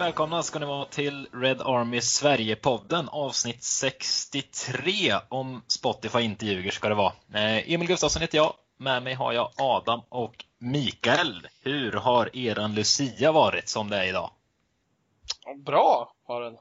[0.00, 6.70] Varmt välkomna ska ni vara till Red Army Sverige-podden avsnitt 63 om Spotify inte ljuger
[6.70, 7.12] ska det vara.
[7.34, 8.54] Eh, Emil Gustafsson heter jag.
[8.76, 11.48] Med mig har jag Adam och Mikael.
[11.62, 14.30] Hur har eran Lucia varit som det är idag?
[15.56, 16.58] Bra har den.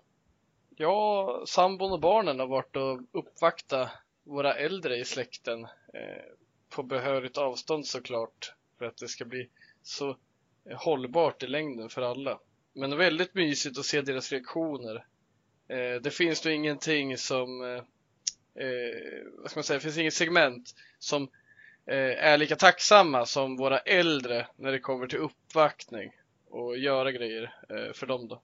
[0.76, 3.90] Jag, sambon och barnen har varit och uppvaktat
[4.24, 6.24] våra äldre i släkten eh,
[6.70, 9.50] på behörigt avstånd såklart för att det ska bli
[9.84, 12.40] så eh, hållbart i längden för alla.
[12.80, 15.06] Men väldigt mysigt att se deras reaktioner.
[15.68, 20.14] Eh, det finns nog ingenting som, eh, eh, vad ska man säga, det finns inget
[20.14, 21.24] segment som
[21.86, 26.12] eh, är lika tacksamma som våra äldre när det kommer till uppvaktning
[26.50, 28.42] och göra grejer eh, för dem då.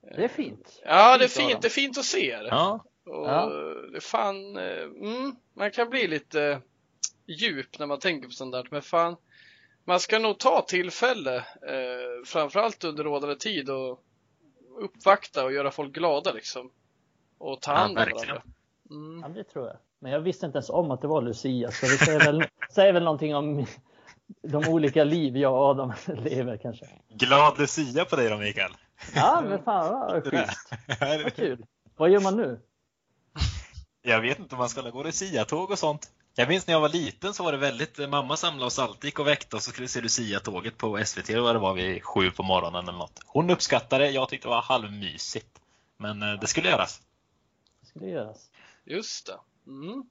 [0.00, 0.80] Det är fint.
[0.84, 1.62] Ja, det är fint.
[1.62, 2.48] Det är fint att se det.
[2.48, 3.48] Ja, Och Ja.
[3.92, 6.60] det fan, eh, mm, man kan bli lite
[7.26, 8.68] djup när man tänker på sånt där.
[8.70, 9.16] Men fan,
[9.86, 14.00] man ska nog ta tillfälle, eh, framförallt under rådande tid och
[14.80, 16.70] uppvakta och göra folk glada liksom.
[17.38, 18.26] Och ta Ja, hand om verkligen.
[18.28, 18.42] varandra.
[18.90, 19.20] Mm.
[19.22, 19.76] Ja, det tror jag.
[19.98, 22.92] Men jag visste inte ens om att det var Lucia, så det säger väl, säger
[22.92, 23.66] väl någonting om
[24.42, 26.86] de olika liv jag och Adam lever kanske.
[27.08, 28.72] glad Lucia på dig då Mikael.
[29.14, 30.70] Ja, men fan vad schysst.
[31.00, 31.66] Vad jag kul.
[31.96, 32.60] Vad gör man nu?
[34.20, 36.10] vet inte om man ska gå Lucia-tåg och sånt.
[36.38, 39.18] Jag minns när jag var liten så var det väldigt, mamma samlade oss alltid, gick
[39.18, 42.42] och väckte oss och skulle se Lucia-tåget på SVT, vad det var vid sju på
[42.42, 43.20] morgonen eller något.
[43.26, 45.58] Hon uppskattade det, jag tyckte det var halvmysigt.
[45.96, 47.00] Men eh, det skulle göras.
[47.80, 48.50] Det skulle göras.
[48.84, 49.38] Just det.
[49.70, 50.04] Mm.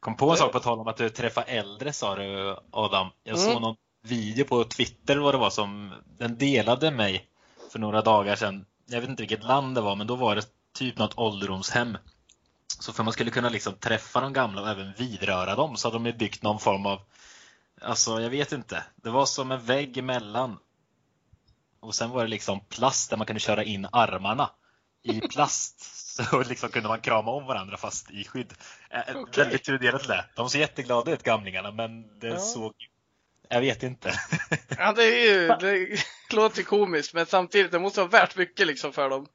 [0.00, 3.08] Kom på en Det- sak på tal om att du träffar äldre sa du Adam.
[3.24, 3.62] Jag såg Mm.
[3.62, 7.28] någon video på Twitter vad det var som den delade mig
[7.72, 8.66] för några dagar sedan.
[8.86, 10.42] Jag vet inte vilket land det var men då var det
[10.78, 11.98] typ något ålderdomshem.
[12.80, 16.04] Så för man skulle kunna liksom träffa de gamla och även vidröra dem så hade
[16.04, 17.00] de byggt någon form av
[17.80, 18.84] Alltså jag vet inte.
[18.96, 20.58] Det var som en vägg emellan.
[21.80, 24.50] Och sen var det liksom plast där man kunde köra in armarna
[25.02, 25.80] i plast.
[26.16, 28.54] Så liksom kunde man krama om varandra fast i skydd.
[29.14, 29.24] Okej.
[29.44, 30.24] Väldigt tudelat det.
[30.36, 32.38] De ser jätteglada ut gamlingarna men det Ja.
[32.38, 32.74] såg
[33.48, 34.20] Jag vet inte.
[34.78, 38.92] Ja, det är ju, det låter komiskt men samtidigt, det måste vara värt mycket liksom
[38.92, 39.26] för dem.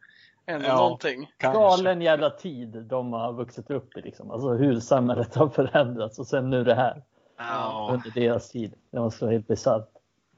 [0.46, 0.76] Ändå Ja.
[0.76, 1.32] någonting.
[1.38, 4.32] Galen jävla tid de har vuxit upp i liksom.
[4.32, 7.04] Alltså hur samhället har förändrats och sen nu det här
[7.38, 8.74] Ja, under deras tid.
[8.92, 9.88] Det måste vara helt bisarrt.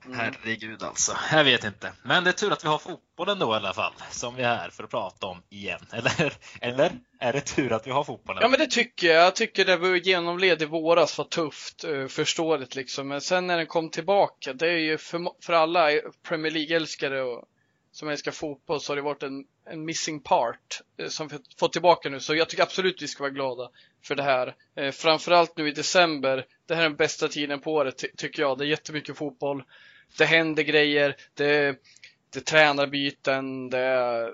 [0.05, 0.17] Mm.
[0.19, 1.11] herregud alltså.
[1.31, 1.91] Jag vet inte.
[2.03, 3.93] Men det är tur att vi har fotbollen då i alla fall.
[4.11, 5.79] Som vi är här för att prata om igen.
[5.93, 8.41] Eller, eller är det tur att vi har fotbollen?
[8.41, 9.25] Ja men det tycker jag.
[9.25, 13.07] Jag tycker det vi genomled i våras var tufft, eh, förståeligt liksom.
[13.07, 15.89] Men sen när den kom tillbaka, det är ju för, för alla
[16.27, 17.45] Premier League-älskare och
[17.91, 21.73] som älskar fotboll så har det varit en, en missing part eh, som vi fått
[21.73, 22.19] tillbaka nu.
[22.19, 23.69] Så jag tycker absolut vi ska vara glada
[24.03, 24.55] för det här.
[24.75, 26.45] Eh, framförallt nu i december.
[26.65, 28.57] Det här är den bästa tiden på året ty- tycker jag.
[28.57, 29.63] Det är jättemycket fotboll.
[30.17, 31.15] Det händer grejer.
[31.33, 31.79] Det,
[32.33, 33.69] det är tränarbyten.
[33.69, 34.31] Det är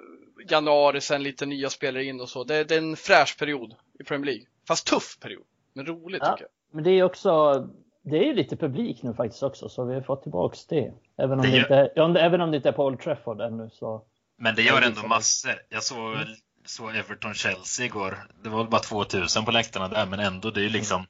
[0.50, 2.44] januari sen lite nya spelare in och så.
[2.44, 4.46] Det, det är en fräsch period i Premier League.
[4.68, 5.44] Fast tuff period.
[5.74, 6.32] Men roligt Ja.
[6.32, 6.52] tycker jag.
[6.76, 7.54] Men det är också,
[8.02, 10.94] det är ju lite publik nu faktiskt också, så vi har fått tillbaks det.
[11.18, 13.70] Även om Det det, inte, det, även om det inte är på Old Trafford ännu
[13.74, 14.02] så.
[14.40, 15.56] Men det gör ändå massor.
[15.70, 16.18] Jag såg,
[16.66, 18.28] såg Everton-Chelsea igår.
[18.44, 21.06] Det var väl bara 2000 på läktarna där, men ändå, det är ju liksom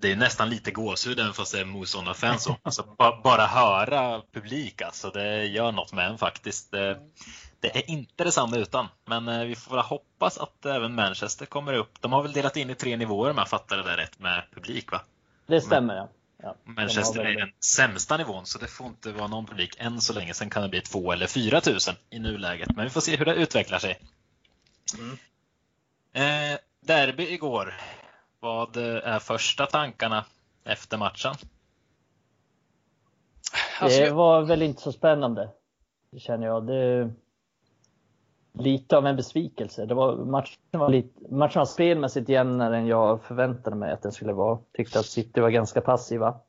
[0.00, 2.48] det är nästan lite gåshud även fast det är motståndarfans.
[2.62, 6.70] Alltså, ba, bara höra publik alltså, det gör något med en faktiskt.
[6.70, 6.98] Det,
[7.60, 8.88] det är inte detsamma utan.
[9.06, 12.00] Men eh, vi får väl hoppas att även Manchester kommer upp.
[12.00, 14.42] De har väl delat in i tre nivåer om jag fattar det där rätt med
[14.54, 15.00] publik va?
[15.46, 16.08] Det stämmer ja.
[16.42, 16.56] Ja.
[16.64, 20.00] de Manchester väl- är den sämsta nivån så det får inte vara någon publik än
[20.00, 20.34] så länge.
[20.34, 22.76] Sen kan det bli två eller fyra tusen i nuläget.
[22.76, 24.00] Men vi får se hur det utvecklar sig.
[26.12, 27.74] Eh, derby igår.
[28.40, 30.24] Vad är första tankarna
[30.64, 31.34] efter matchen?
[33.80, 35.50] Alltså, det var väl inte så spännande.
[36.18, 36.66] Känner jag.
[36.66, 37.10] Det
[38.58, 39.86] lite av en besvikelse.
[39.86, 44.12] Det var, matchen, var lite, matchen var spelmässigt jämnare än jag förväntade mig att den
[44.12, 44.58] skulle vara.
[44.72, 46.40] Tyckte att City var ganska passiva.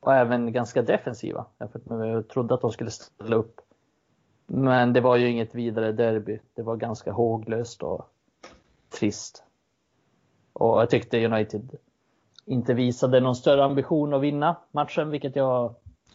[0.00, 1.46] Och även ganska defensiva.
[1.60, 3.60] Jämfört med vad jag trodde att de skulle ställa upp.
[4.46, 6.38] Men det var ju inget vidare derby.
[6.54, 8.10] Det var ganska håglöst och
[8.98, 9.44] trist.
[10.52, 11.76] Och jag tyckte United
[12.44, 15.74] inte visade någon större ambition att vinna matchen, vilket jag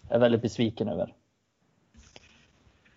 [0.10, 1.14] är väldigt besviken över.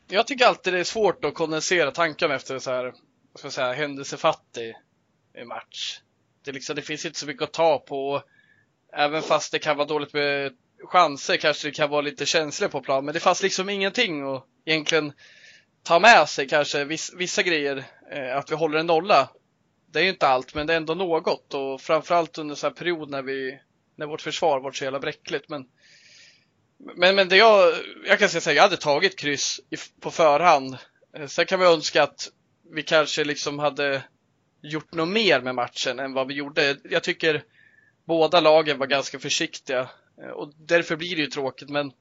[0.09, 3.47] Jag tycker alltid det är svårt att kondensera tankarna efter en så här, vad ska
[3.47, 4.75] jag säga, händelsefattig
[5.35, 6.01] eh, match.
[6.45, 8.23] Det, liksom, det finns inte så mycket att ta på.
[8.93, 10.53] Även fast det kan vara dåligt med
[10.85, 13.05] chanser kanske det kan vara lite känsligt på plan.
[13.05, 15.13] Men det fanns liksom ingenting att egentligen
[15.83, 16.85] ta med sig kanske.
[16.85, 19.29] Vissa, vissa grejer, eh, att vi håller en nolla.
[19.93, 21.55] Det är ju inte allt, men det är ändå något.
[21.55, 23.61] Och framförallt under så här period när vi,
[23.97, 25.49] när vårt försvar varit så jävla bräckligt.
[25.49, 25.67] Men
[26.79, 27.75] men, men det jag,
[28.07, 29.61] jag kan säga så här, jag hade tagit kryss
[30.01, 30.77] på förhand.
[31.17, 32.29] Eh, sen kan vi önska att
[32.71, 34.03] vi kanske liksom hade
[34.63, 36.77] gjort något mer med matchen än vad vi gjorde.
[36.91, 37.45] Jag tycker
[38.05, 39.91] båda lagen var ganska försiktiga
[40.23, 41.93] eh, och därför blir det ju tråkigt men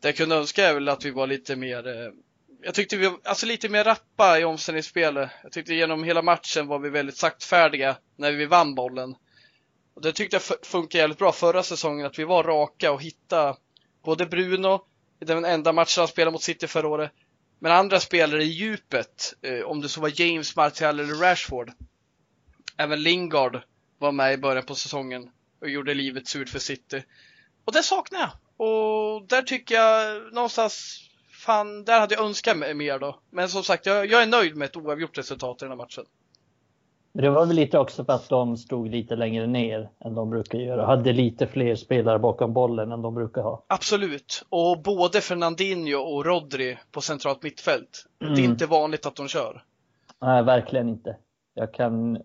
[0.00, 2.12] det jag kunde önska är väl att vi var lite mer eh,
[2.62, 5.30] jag tyckte vi var alltså lite mer rappa i omställningsspelet.
[5.42, 9.14] Jag tyckte genom hela matchen var vi väldigt saktfärdiga när vi vann bollen.
[9.94, 13.56] Och det tyckte jag funkade jävligt bra förra säsongen, att vi var raka och hittade
[14.02, 14.84] både Bruno,
[15.20, 17.12] i den enda matchen han spelade mot City förra året,
[17.58, 21.72] men andra spelare i djupet, eh, om det så var James, Martial eller Rashford.
[22.76, 23.62] Även Lingard
[23.98, 25.30] var med i början på säsongen
[25.60, 27.04] och gjorde livet surt för City.
[27.64, 28.30] Och det saknar jag.
[28.66, 31.00] Och där tycker jag någonstans,
[31.32, 33.20] fan, där hade jag önskat mig mer då.
[33.30, 36.04] Men som sagt, jag, jag är nöjd med ett oavgjort resultat i den här matchen.
[37.12, 40.30] Men det var väl lite också för att de stod lite längre ner än de
[40.30, 40.86] brukar göra.
[40.86, 43.64] Hade lite fler spelare bakom bollen än de brukar ha.
[43.66, 44.44] Absolut.
[44.48, 48.06] Och både Fernandinho och Rodri på centralt mittfält.
[48.20, 48.34] Mm.
[48.34, 48.52] Det är mm.
[48.52, 49.64] inte vanligt att de kör.
[50.20, 51.16] Nej, verkligen inte.
[51.54, 52.18] Jag kan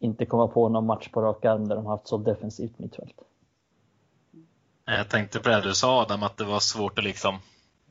[0.00, 3.16] inte komma på någon match på rak arm där de haft så defensivt mittfält.
[4.84, 7.38] Jag tänkte på det du sa Adam, att det var svårt att liksom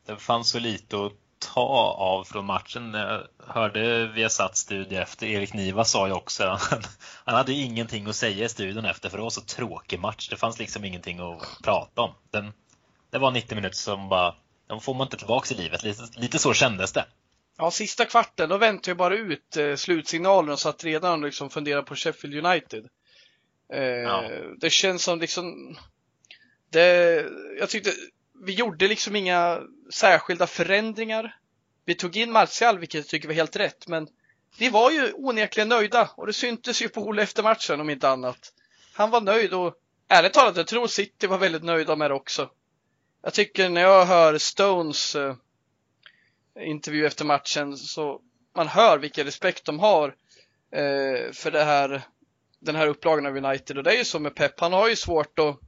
[0.05, 1.11] Det fanns så lite att
[1.45, 1.61] ta
[1.97, 2.93] av från matchen.
[2.93, 5.27] Jag hörde vi har satt studie efter.
[5.27, 6.81] Erik Niva sa ju också han,
[7.25, 10.29] han hade ingenting att säga i studion efter för det var så tråkig match.
[10.29, 12.11] Det fanns liksom ingenting att prata om.
[12.31, 12.53] Den,
[13.09, 14.35] det var 90 minuter som bara,
[14.67, 15.83] de får man inte tillbaka i livet.
[15.83, 17.05] Lite, lite så kändes det.
[17.57, 21.49] Ja, sista kvarten, då väntade jag bara ut eh, slutsignalen och satt redan och liksom
[21.49, 22.89] funderade på Sheffield United.
[23.73, 24.29] Eh, ja.
[24.57, 25.77] Det känns som liksom,
[26.69, 27.25] det,
[27.59, 27.91] jag tyckte
[28.45, 29.61] vi gjorde liksom inga
[29.93, 31.35] särskilda förändringar.
[31.85, 34.07] Vi tog in Martial, vilket jag tycker var helt rätt, men
[34.57, 38.09] vi var ju onekligen nöjda och det syntes ju på Ole efter matchen om inte
[38.09, 38.53] annat.
[38.93, 39.73] Han var nöjd och
[40.07, 42.49] ärligt talat, jag tror City var väldigt nöjda med det också.
[43.21, 45.35] Jag tycker när jag hör Stones eh,
[46.59, 48.21] intervju efter matchen så
[48.55, 50.07] man hör vilken respekt de har
[50.71, 52.01] eh, för det här,
[52.59, 54.95] den här upplagan av United och det är ju så med Pep, han har ju
[54.95, 55.59] svårt att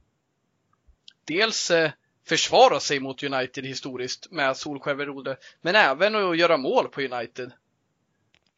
[1.24, 1.90] dels eh,
[2.28, 7.52] försvara sig mot United historiskt med Solskjaer men även att göra mål på United.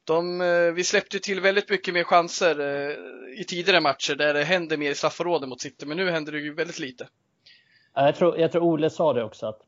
[0.04, 4.44] De, eh, vi släppte till väldigt mycket mer chanser eh, i tidigare matcher där det
[4.44, 7.08] händer mer i straffområdet mot City, men nu händer det ju väldigt lite.
[7.94, 9.60] Jag tror, jag tror Ole sa det också att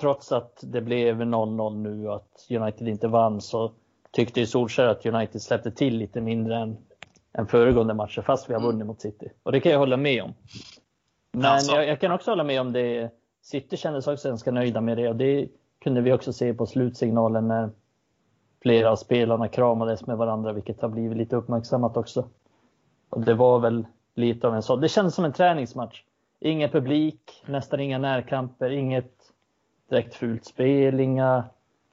[0.00, 3.72] trots att det blev 0-0 nu och att United inte vann så
[4.10, 6.76] tyckte ju Solskjaer att United släppte till lite mindre än,
[7.32, 8.72] än föregående matcher fast vi har mm.
[8.72, 9.30] vunnit mot City.
[9.42, 10.34] Och det kan jag hålla med om.
[11.32, 11.72] Men alltså.
[11.72, 13.10] jag, jag, kan också hålla med om det.
[13.42, 15.48] City kändes också ganska nöjda med det och det
[15.78, 17.70] kunde vi också se på slutsignalen när
[18.62, 22.28] flera av spelarna kramades med varandra, vilket har blivit lite uppmärksammat också.
[23.10, 24.76] Och det var väl lite av en så.
[24.76, 26.02] Det kändes som en träningsmatch.
[26.40, 29.12] Ingen publik, nästan inga närkamper, inget
[29.88, 31.44] direkt fult spel, inga,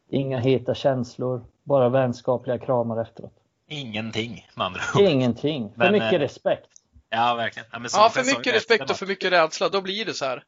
[0.09, 3.33] inga heta känslor, bara vänskapliga kramar efteråt.
[3.67, 5.01] Ingenting med andra ord.
[5.01, 5.69] Ingenting.
[5.69, 6.69] För Men, mycket eh, respekt.
[7.09, 7.67] Ja, verkligen.
[7.71, 10.43] Ja, ja för mycket respekt och för mycket rädsla, då blir det så här.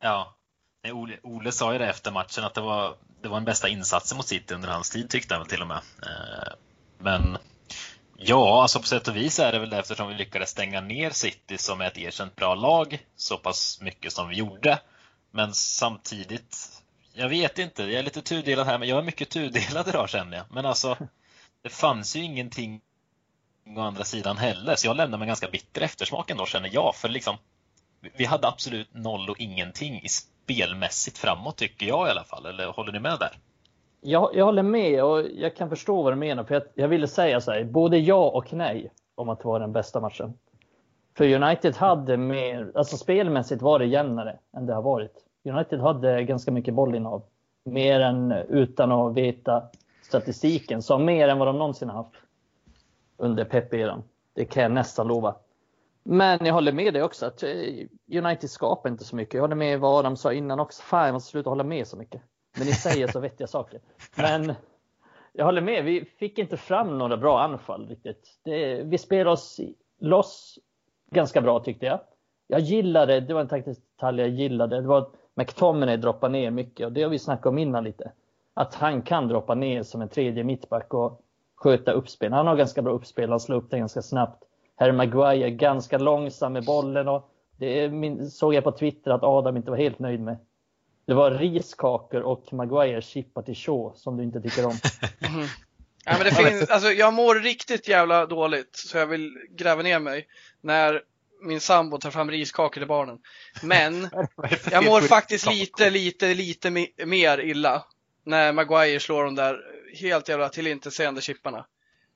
[0.00, 0.36] Ja.
[0.84, 4.16] Ole, Ole sa ju det efter matchen att det var, det var den bästa insatsen
[4.16, 5.80] mot City under hans tid tyckte han till och med.
[6.02, 6.52] Eh,
[6.98, 7.38] men
[8.16, 11.10] ja, alltså på sätt och vis är det väl det eftersom vi lyckades stänga ner
[11.10, 14.78] City som är ett erkänt bra lag så pass mycket som vi gjorde.
[15.30, 19.88] Men samtidigt, jag vet inte, jag är lite tudelad här, men jag är mycket tudelad
[19.88, 20.46] idag känner jag.
[20.50, 20.96] Men alltså,
[21.62, 22.80] det fanns ju ingenting
[23.76, 24.74] å andra sidan heller.
[24.74, 26.94] Så jag lämnar med ganska bitter eftersmak ändå känner jag.
[26.94, 27.36] För liksom,
[28.16, 32.46] vi hade absolut noll och ingenting i spelmässigt framåt tycker jag i alla fall.
[32.46, 33.30] Eller håller ni med där?
[34.00, 36.44] Jag, jag håller med och jag kan förstå vad du menar.
[36.44, 39.60] För jag, jag ville säga så här, både ja och nej om att det var
[39.60, 40.34] den bästa matchen.
[41.16, 45.12] För United hade mer, alltså spelmässigt var det jämnare än det har varit.
[45.44, 47.22] United hade ganska mycket bollinnehav.
[47.64, 49.62] Mer än utan att veta
[50.02, 52.14] statistiken, så mer än vad de någonsin har haft
[53.16, 54.02] under Pep-eran.
[54.34, 55.34] Det kan jag nästan lova.
[56.02, 57.50] Men jag håller med dig också att eh,
[58.12, 59.34] United skapar inte så mycket.
[59.34, 60.82] Jag håller med vad Adam sa innan också.
[60.82, 62.22] Fan, jag måste sluta hålla med så mycket.
[62.58, 63.80] Men ni säger så vettiga saker.
[64.16, 64.54] Men
[65.32, 65.84] jag håller med.
[65.84, 68.38] Vi fick inte fram några bra anfall riktigt.
[68.42, 69.60] Det, vi spelade oss
[70.00, 70.58] loss
[71.10, 72.00] ganska bra tyckte jag.
[72.46, 74.80] Jag gillade, det var en taktisk detalj jag gillade.
[74.80, 78.12] Det var att McTominay droppade ner mycket och det har vi snackat om innan lite.
[78.54, 81.20] Att han kan droppa ner som en tredje mittback och
[81.56, 82.32] sköta uppspel.
[82.32, 84.42] Han har ganska bra uppspel, han slår upp det ganska snabbt.
[84.76, 87.90] Harry Maguire ganska långsam med bollen och det
[88.32, 90.36] såg jag på Twitter att Adam inte var helt nöjd med.
[91.06, 94.76] Det var riskakor och Maguire chippar till Shaw som du inte tycker om.
[95.20, 95.46] Mm.
[96.04, 99.98] Ja, men det finns, alltså, jag mår riktigt jävla dåligt så jag vill gräva ner
[99.98, 100.26] mig.
[100.60, 101.02] När
[101.42, 103.18] min sambo tar fram riskakor till barnen.
[103.62, 104.08] Men
[104.70, 106.70] jag mår faktiskt lite, lite, lite
[107.06, 107.84] mer illa
[108.24, 109.60] när Maguire slår de där
[109.96, 111.66] helt jävla tillintetsägande chipparna.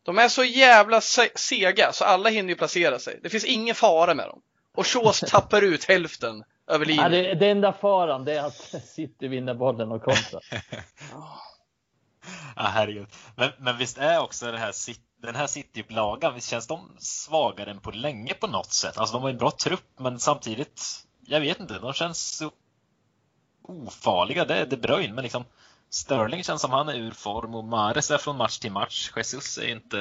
[0.02, 1.00] De är så jävla
[1.34, 3.20] sega så alla hinner ju placera sig.
[3.22, 4.42] Det finns ingen fara med dem.
[4.76, 7.12] Och Shaws tappar ut hälften över linjen.
[7.12, 10.42] Ja, det, det enda faran det är att City vinner bollen och kontrar.
[12.56, 13.06] ja, herregud.
[13.36, 14.74] Men, men visst är också det här,
[15.22, 18.98] den här City-upplagan, visst känns de svagare än på länge på något sätt?
[18.98, 20.82] Alltså de har en bra trupp, men samtidigt,
[21.26, 22.50] jag vet inte, de känns så
[23.62, 24.44] ofarliga.
[24.44, 25.44] Det är De Bruyne, men liksom
[25.90, 29.12] Sterling känns som han är ur form och Mares är från match till match.
[29.16, 29.96] Jesus är inte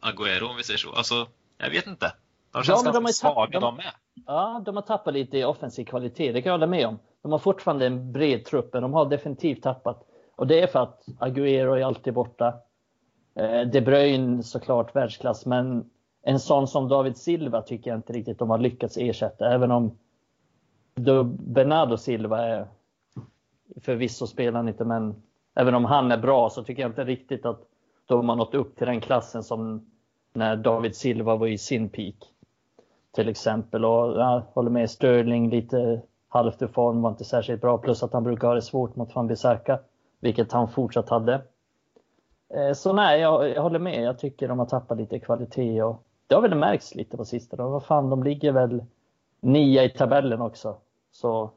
[0.00, 0.92] Agüero om vi säger så.
[0.92, 1.26] Alltså,
[1.58, 2.12] jag vet inte.
[2.52, 3.92] De känns ja, ganska de svaga de, de med.
[4.26, 6.98] Ja, de har tappat lite i offensiv kvalitet, det kan jag hålla med om.
[7.22, 10.02] De har fortfarande en bred trupp, men de har definitivt tappat.
[10.36, 12.54] Och det är för att Agüero är alltid borta.
[13.34, 15.90] Eh, De Bruyne såklart världsklass, men
[16.22, 19.98] en sån som David Silva tycker jag inte riktigt de har lyckats ersätta, även om
[21.30, 22.68] Bernardo Silva är
[23.80, 25.22] förvisso spelar han inte, men
[25.54, 27.60] även om han är bra så tycker jag inte riktigt att
[28.06, 29.90] de har nått upp till den klassen som
[30.32, 32.14] när David Silva var i sin peak.
[33.14, 33.84] Till exempel.
[33.84, 37.78] Och jag håller med Sterling lite halvt i form, var inte särskilt bra.
[37.78, 39.78] Plus att han brukar ha det svårt mot van Bissaka,
[40.20, 41.42] vilket han fortsatt hade.
[42.54, 44.02] Eh, så nej, jag, jag, håller med.
[44.02, 47.62] Jag tycker de har tappat lite kvalitet och det har väl märkts lite på sistone.
[47.62, 48.84] Vad fan, de ligger väl
[49.40, 50.76] nia i tabellen också.
[51.10, 51.50] Så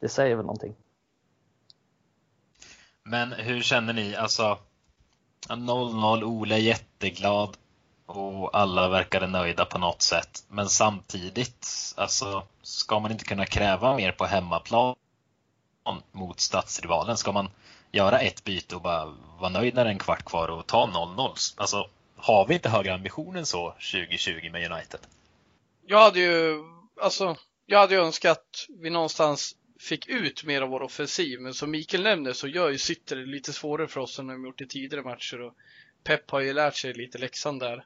[0.00, 0.74] det säger väl någonting.
[3.04, 4.16] Men hur känner ni?
[4.16, 4.58] Alltså
[5.48, 7.56] 0-0, Ole är jätteglad
[8.06, 10.44] och alla verkade nöjda på något sätt.
[10.48, 14.96] Men samtidigt, alltså ska man inte kunna kräva mer på hemmaplan
[16.12, 17.16] mot stadsrivalen?
[17.16, 17.50] Ska man
[17.92, 20.86] göra ett byte och bara vara nöjd när det är en kvart kvar och ta
[20.86, 21.54] 0-0?
[21.56, 25.00] Alltså, har vi inte högre ambition än så 2020 med United?
[25.86, 26.64] Jag hade ju,
[27.02, 31.40] alltså, jag hade ju önskat vi någonstans fick ut mer av vår offensiv.
[31.40, 34.44] Men som Mikael nämner så gör ju Sitter det lite svårare för oss än de
[34.44, 35.54] gjort i tidigare matcher och
[36.04, 37.84] Pep har ju lärt sig lite läxan där.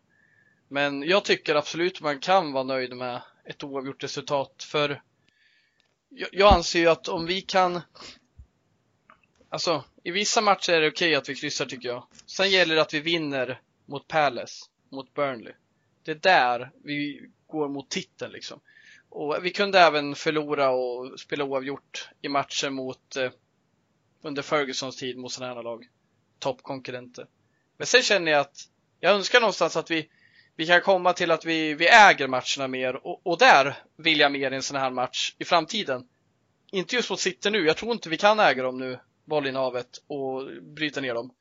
[0.69, 5.03] Men jag tycker absolut man kan vara nöjd med ett oavgjort resultat för
[6.09, 7.81] jag, anser ju att om vi kan
[9.49, 12.07] Alltså, i vissa matcher är det okej okay att vi kryssar tycker jag.
[12.27, 15.53] Sen gäller det att vi vinner mot Palace, mot Burnley.
[16.05, 18.61] Det är där vi går mot titeln liksom.
[19.09, 23.31] Och vi kunde även förlora och spela oavgjort i matcher mot eh,
[24.23, 25.89] under Fergusons tid mot sådana här lag.
[26.39, 27.27] Toppkonkurrenter.
[27.77, 28.69] Men sen känner jag att
[29.01, 30.09] jag önskar någonstans att vi,
[30.57, 34.33] vi kan komma till att vi, vi äger matcherna mer och, och där vill jag
[34.33, 36.09] mer i en sån här match i framtiden.
[36.73, 40.49] Inte just mot City nu, jag tror inte vi kan äga dem nu, bollinnehavet och
[40.63, 41.35] bryta ner dem.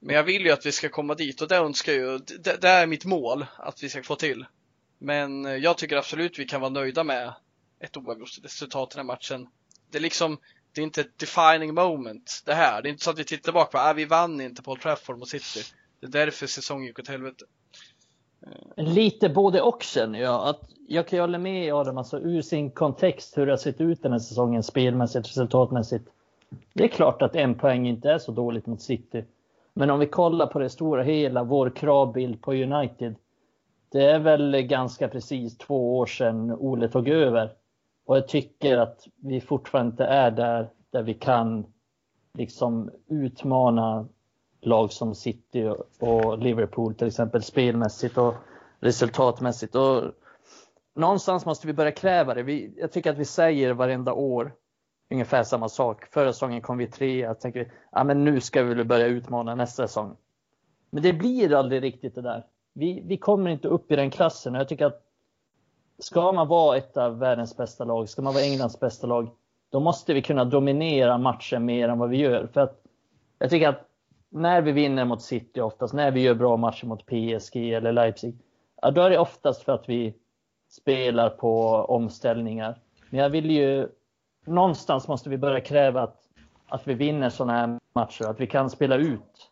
[0.00, 2.60] Men jag vill ju att vi ska komma dit och det önskar jag ju, det,
[2.60, 4.46] det är mitt mål att vi ska få till.
[4.98, 7.32] Men eh, jag tycker absolut vi kan vara nöjda med
[7.80, 9.48] ett oavgjort resultat i den här matchen.
[9.90, 10.38] Det är liksom,
[10.72, 12.82] det är inte ett defining moment det här.
[12.82, 14.70] Det är inte så att vi tittar tillbaka på, ah, äh, vi vann inte på
[14.70, 15.60] Old Trafford mot City.
[16.00, 17.44] Det är därför säsongen gick åt helvete.
[18.76, 20.48] Eh, lite både och känner jag.
[20.48, 24.02] Att jag kan hålla med Adam, alltså ur sin kontext hur det har sett ut
[24.02, 26.08] den här säsongen spelmässigt, resultatmässigt.
[26.72, 29.24] Det är klart att en poäng inte är så dåligt mot City.
[29.74, 33.14] Men om vi kollar på det stora hela, vår kravbild på United
[33.88, 37.52] det är väl ganska precis två år sedan Ole tog över.
[38.06, 41.66] Och jag tycker att vi fortfarande inte är där, där vi kan
[42.34, 44.08] liksom utmana
[44.60, 48.34] lag som City och Liverpool till exempel spelmässigt och
[48.80, 49.74] resultatmässigt.
[49.74, 50.02] Och
[50.94, 52.42] någonstans måste vi börja kräva det.
[52.42, 54.52] Vi, jag tycker att vi säger varenda år
[55.10, 56.06] ungefär samma sak.
[56.06, 57.20] Förra säsongen kom vi tre.
[57.20, 60.16] Jag tänker, ja men nu ska vi väl börja utmana nästa säsong.
[60.90, 62.44] Men det blir aldrig riktigt det där
[62.76, 65.02] vi, vi kommer inte upp i den klassen och jag tycker att
[65.98, 69.30] ska man vara ett av världens bästa lag, ska man vara Englands bästa lag,
[69.70, 72.46] då måste vi kunna dominera matchen mer än vad vi gör.
[72.46, 72.82] För att
[73.38, 73.88] jag tycker att
[74.28, 78.38] när vi vinner mot City oftast, när vi gör bra matcher mot PSG eller Leipzig,
[78.82, 80.14] ja, då är det oftast för att vi
[80.68, 82.78] spelar på omställningar.
[83.10, 83.88] Men jag vill ju,
[84.46, 86.20] någonstans måste vi börja kräva att,
[86.68, 89.50] att vi vinner sådana här matcher, att vi kan spela ut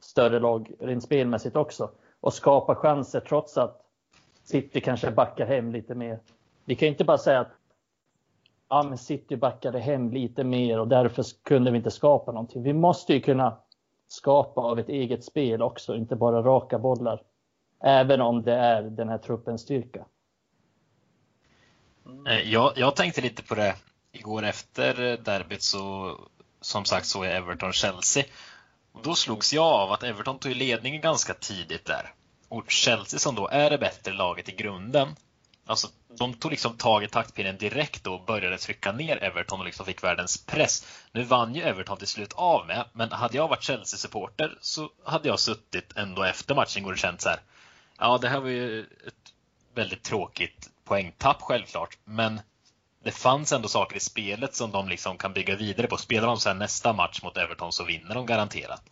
[0.00, 1.90] större lag rent spelmässigt också
[2.24, 3.80] och skapa chanser trots att
[4.44, 6.20] City kanske backar hem lite mer.
[6.64, 7.52] Vi kan inte bara säga att
[8.68, 12.62] ja, men City backade hem lite mer och därför kunde vi inte skapa någonting.
[12.62, 13.56] Vi måste ju kunna
[14.08, 17.22] skapa av ett eget spel också, inte bara raka bollar.
[17.84, 20.04] Även om det är den här truppens styrka.
[22.28, 23.74] Eh, jag, jag tänkte lite på det
[24.12, 26.14] igår efter eh, derbyt så
[26.60, 28.24] som sagt så är Everton-Chelsea
[28.94, 32.14] och då slogs jag av att Everton tog ledningen ganska tidigt där.
[32.48, 35.16] Och Chelsea som då är det bättre laget i grunden
[35.66, 39.86] Alltså, de tog liksom tag i taktpinnen direkt och började trycka ner Everton och liksom
[39.86, 40.86] fick världens press.
[41.12, 45.28] Nu vann ju Everton till slut av med, men hade jag varit Chelsea-supporter så hade
[45.28, 47.40] jag suttit ändå efter matchen och känt så här.
[47.98, 49.32] Ja, det här var ju ett
[49.74, 52.40] väldigt tråkigt poängtapp självklart, men
[53.04, 55.96] det fanns ändå saker i spelet som de liksom kan bygga vidare på.
[55.96, 58.82] Spelar de sen nästa match mot Everton så vinner de garanterat.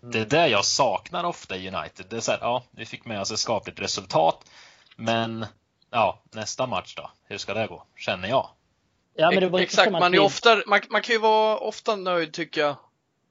[0.00, 2.06] Det är det jag saknar ofta i United.
[2.08, 4.50] Det är så här, ja, vi fick med oss ett skapligt resultat,
[4.96, 5.46] men
[5.90, 7.10] ja, nästa match då?
[7.24, 7.86] Hur ska det gå?
[7.96, 8.50] Känner jag.
[9.14, 12.32] Ja, men det var Exakt, man, är ofta, man, man, kan ju vara ofta nöjd
[12.32, 12.76] tycker jag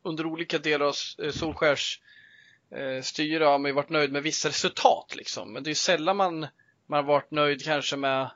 [0.04, 2.00] under olika delar av eh, Solskärs
[2.76, 5.54] eh, styre har man ju varit nöjd med vissa resultat liksom.
[5.54, 6.48] Men det är sällan man,
[6.88, 8.30] man har varit nöjd kanske med,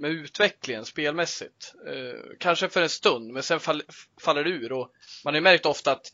[0.00, 1.74] med utvecklingen spelmässigt.
[1.86, 3.82] Eh, kanske för en stund, men sen fall,
[4.20, 4.90] faller det ur och
[5.24, 6.12] man har ju märkt ofta att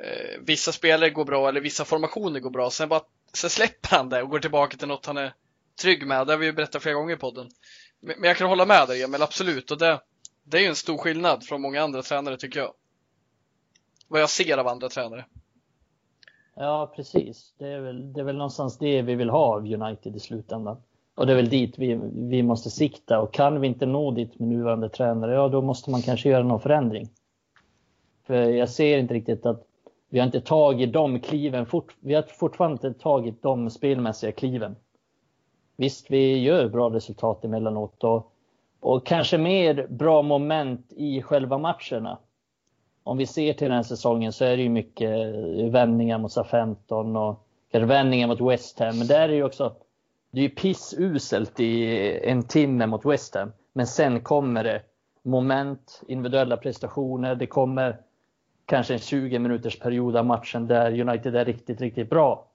[0.00, 2.70] eh, vissa spelare går bra eller vissa formationer går bra.
[2.70, 3.02] Sen, bara,
[3.32, 5.34] sen släpper han det och går tillbaka till något han är
[5.82, 6.26] trygg med.
[6.26, 7.50] Det har vi ju berättat flera gånger i podden.
[8.00, 9.70] Men jag kan hålla med dig Emil, absolut.
[9.70, 10.00] Och det,
[10.44, 12.74] det är ju en stor skillnad från många andra tränare tycker jag.
[14.08, 15.24] Vad jag ser av andra tränare.
[16.56, 17.54] Ja, precis.
[17.58, 20.82] Det är väl, det är väl någonstans det vi vill ha av United i slutändan.
[21.14, 23.20] Och det är väl dit vi, vi måste sikta.
[23.20, 26.42] Och kan vi inte nå dit med nuvarande tränare, ja då måste man kanske göra
[26.42, 27.08] någon förändring.
[28.26, 29.62] För jag ser inte riktigt att
[30.08, 34.76] vi har inte tagit de kliven, fort, vi har fortfarande inte tagit de spelmässiga kliven
[35.76, 38.32] Visst, vi gör bra resultat emellanåt och,
[38.80, 42.18] och kanske mer bra moment i själva matcherna.
[43.02, 45.34] Om vi ser till den här säsongen så är det ju mycket
[45.72, 48.98] vändningar mot SA-15 och kanske vändningar mot West Ham.
[48.98, 49.76] Men där är ju också,
[50.34, 51.86] det är ju pissuselt i
[52.24, 53.52] en timme mot West Ham.
[53.72, 54.82] Men sen kommer det
[55.22, 58.00] moment, individuella prestationer, det kommer
[58.66, 62.48] kanske en 20 minuters period av matchen där United är riktigt, riktigt bra.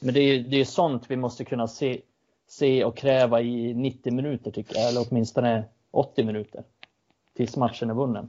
[0.00, 2.00] Men det är, det är sånt vi måste kunna se,
[2.48, 6.64] se och kräva i 90 minuter tycker jag, eller åtminstone 80 minuter.
[7.36, 8.28] Tills matchen är vunnen.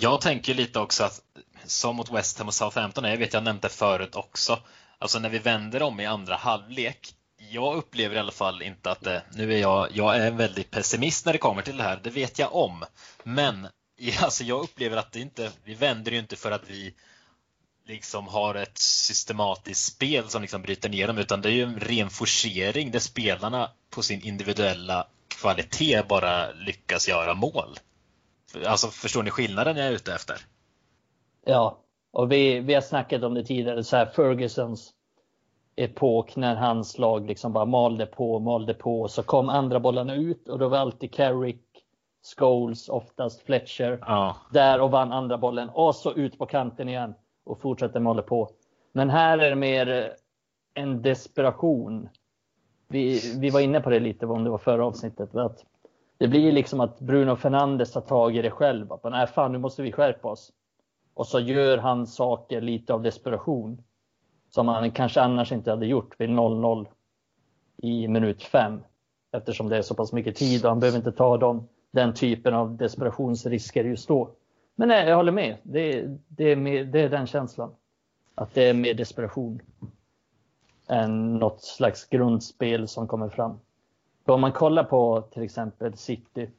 [0.00, 1.22] Jag tänker lite också att,
[1.64, 4.58] som mot West Ham och Southampton, jag vet jag nämnt det förut också,
[4.98, 9.00] alltså när vi vänder om i andra halvlek, jag upplever i alla fall inte att
[9.00, 12.00] det, nu är jag, jag är en väldigt pessimist när det kommer till det här,
[12.02, 12.84] det vet jag om.
[13.22, 13.68] Men
[14.20, 16.94] alltså jag upplever att det inte, vi vänder ju inte för att vi
[17.86, 21.80] liksom har ett systematiskt spel som liksom bryter ner dem utan det är ju en
[21.80, 27.78] ren forcering där spelarna på sin individuella kvalitet bara lyckas göra mål.
[28.66, 30.36] Alltså förstår ni skillnaden jag är ute efter?
[31.46, 31.78] Ja,
[32.12, 34.92] och vi, vi har snackat om det tidigare, så här Fergusons
[35.78, 39.08] epok när hans lag liksom bara malde på, malde på.
[39.08, 41.64] Så kom andra bollarna ut och då var alltid Carrick,
[42.36, 44.36] Scholes, oftast Fletcher ja.
[44.50, 47.14] där och vann andra bollen och så ut på kanten igen
[47.44, 48.50] och fortsätter hålla på.
[48.92, 50.12] Men här är det mer
[50.74, 52.08] en desperation.
[52.88, 55.34] Vi, vi var inne på det lite om det var förra avsnittet.
[55.34, 55.64] Att
[56.18, 58.92] det blir liksom att Bruno Fernandes tar tag i det själv.
[58.92, 60.52] Att nej, fan, nu måste vi skärpa oss.
[61.14, 63.82] Och så gör han saker lite av desperation.
[64.50, 66.86] Som han kanske annars inte hade gjort vid 0-0
[67.76, 68.80] i minut 5.
[69.32, 72.54] Eftersom det är så pass mycket tid och han behöver inte ta dem, den typen
[72.54, 74.30] av desperationsrisker just då.
[74.74, 75.56] Men nej, jag håller med.
[75.62, 77.70] Det, det, är med, det är den känslan.
[78.34, 79.60] Att det är mer desperation
[80.88, 83.58] än något slags grundspel som kommer fram.
[84.24, 86.50] För om man kollar på till exempel City,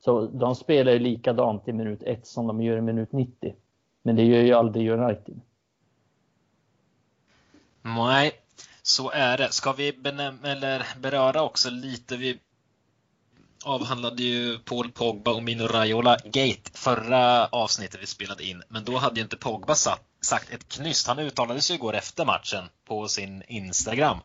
[0.00, 3.54] så de spelar ju likadant i minut 1 som de gör i minut 90.
[4.02, 5.40] Men det gör ju aldrig United.
[7.82, 8.32] Nej,
[8.82, 9.52] så är det.
[9.52, 12.38] Ska vi benäm- eller beröra också lite, vi
[13.64, 18.62] avhandlade ju Paul Pogba och Mino Raiola Gate förra avsnittet vi spelade in.
[18.68, 21.06] Men då hade ju inte Pogba satt, sagt ett knyst.
[21.06, 24.18] Han uttalade sig igår efter matchen på sin Instagram.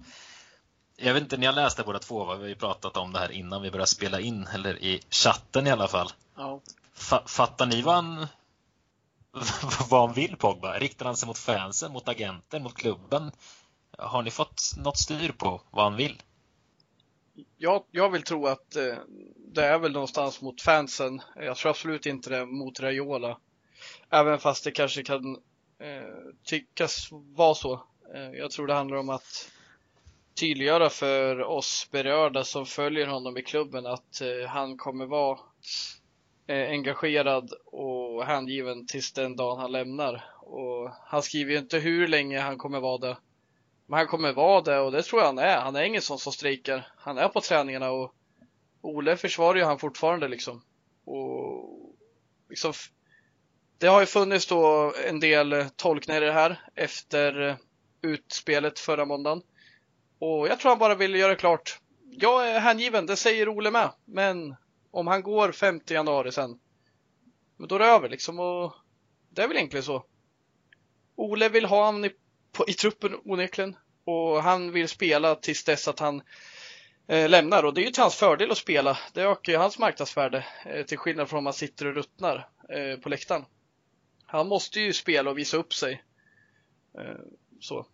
[0.97, 2.35] Jag vet inte, ni har läst det båda två va?
[2.35, 5.67] Vi har ju pratat om det här innan vi började spela in, eller i chatten
[5.67, 6.09] i alla fall.
[6.37, 6.61] Ja.
[7.25, 8.27] Fattar ni vad han,
[9.89, 10.79] vad han vill Pogba?
[10.79, 13.31] Riktar han sig mot fansen, mot agenten, mot klubben?
[13.97, 16.21] Har ni fått något styr på vad han vill?
[17.57, 18.95] jag, jag vill tro att eh,
[19.53, 21.21] det är väl någonstans mot fansen.
[21.35, 23.37] Jag tror absolut inte det är mot Raiola.
[24.09, 25.35] Även fast det kanske kan
[25.79, 27.73] eh, tyckas vara så.
[28.13, 29.51] Eh, jag tror det handlar om att
[30.39, 35.39] tydliggöra för oss berörda som följer honom i klubben att eh, han kommer vara
[36.47, 40.25] eh, engagerad och hängiven tills den dagen han lämnar.
[40.41, 43.17] Och han skriver ju inte hur länge han kommer vara det.
[43.85, 45.57] Men han kommer vara det och det tror jag han är.
[45.57, 46.87] Han är ingen sån som strejkar.
[46.97, 48.15] Han är på träningarna och
[48.81, 50.61] Ole försvarar ju han fortfarande liksom.
[51.05, 51.95] Och
[52.49, 52.73] liksom,
[53.77, 57.55] det har ju funnits då en del tolkningar i det här efter eh,
[58.01, 59.41] utspelet förra måndagen.
[60.19, 61.79] Och jag tror han bara vill göra klart
[62.17, 63.91] jag är hängiven, det säger Ole med.
[64.05, 64.55] Men
[64.95, 66.59] om han går 5 januari sen,
[67.57, 68.73] men då är det över liksom och
[69.29, 70.05] det är väl egentligen så.
[71.15, 72.11] Ole vill ha honom i,
[72.51, 76.21] på, i truppen onekligen och han vill spela tills dess att han
[77.07, 78.97] eh, lämnar och det är ju till hans fördel att spela.
[79.13, 82.99] Det ökar ju hans marknadsvärde eh, till skillnad från om man sitter och ruttnar eh,
[82.99, 83.45] på läktaren.
[84.25, 86.03] Han måste ju spela och visa upp sig.
[86.97, 87.15] Eh,
[87.59, 87.85] så.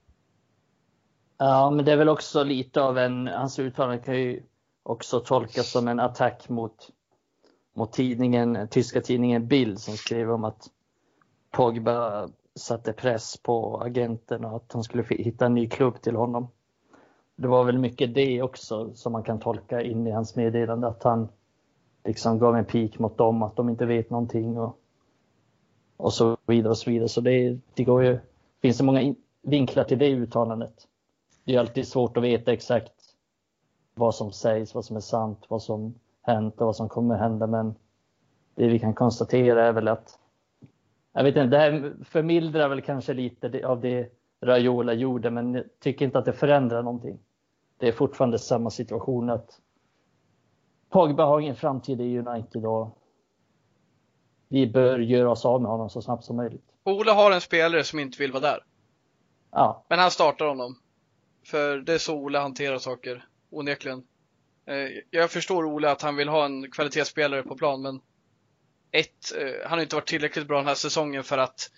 [1.38, 4.44] Ja, men det är väl också lite av en, hans uttalande kan ju
[4.84, 6.90] också tolkas som en attack mot,
[7.74, 10.70] mot tidningen, tyska tidningen Bild som skrev om att
[11.52, 16.48] Pogba satte press på agenten och att han skulle hitta en ny klubb till honom.
[17.36, 21.04] Det var väl mycket det också som man kan tolka in i hans meddelande att
[21.04, 21.28] han
[22.04, 24.80] liksom gav en pik mot dem att de inte vet någonting och,
[25.98, 27.10] och så vidare och så vidare.
[27.10, 28.20] Så det, det går ju,
[28.62, 30.88] finns så många in, vinklar till det uttalandet.
[31.44, 33.01] Det är alltid svårt att veta exakt
[34.02, 37.48] vad som sägs, vad som är sant, vad som hänt och vad som kommer hända.
[37.48, 37.76] Men
[38.56, 40.20] det vi kan konstatera är väl att
[41.14, 44.10] jag vet inte, det här förmildrar väl kanske lite av det
[44.42, 47.20] Raiola gjorde, men jag tycker inte att det förändrar någonting.
[47.78, 49.60] Det är fortfarande samma situation att
[50.90, 52.98] Pogba har ingen framtid i United och
[54.48, 56.66] vi bör göra oss av med honom så snabbt som möjligt.
[56.84, 58.64] Ole har en spelare som inte vill vara där.
[59.52, 59.86] Ja.
[59.90, 60.76] Men han startar honom.
[61.46, 64.04] För det är så Ole hanterar saker, onekligen.
[64.68, 68.02] Eh, jag förstår Ole att han vill ha en kvalitetsspelare på plan, men
[68.92, 71.72] ett, eh, han har inte varit tillräckligt bra den här säsongen för att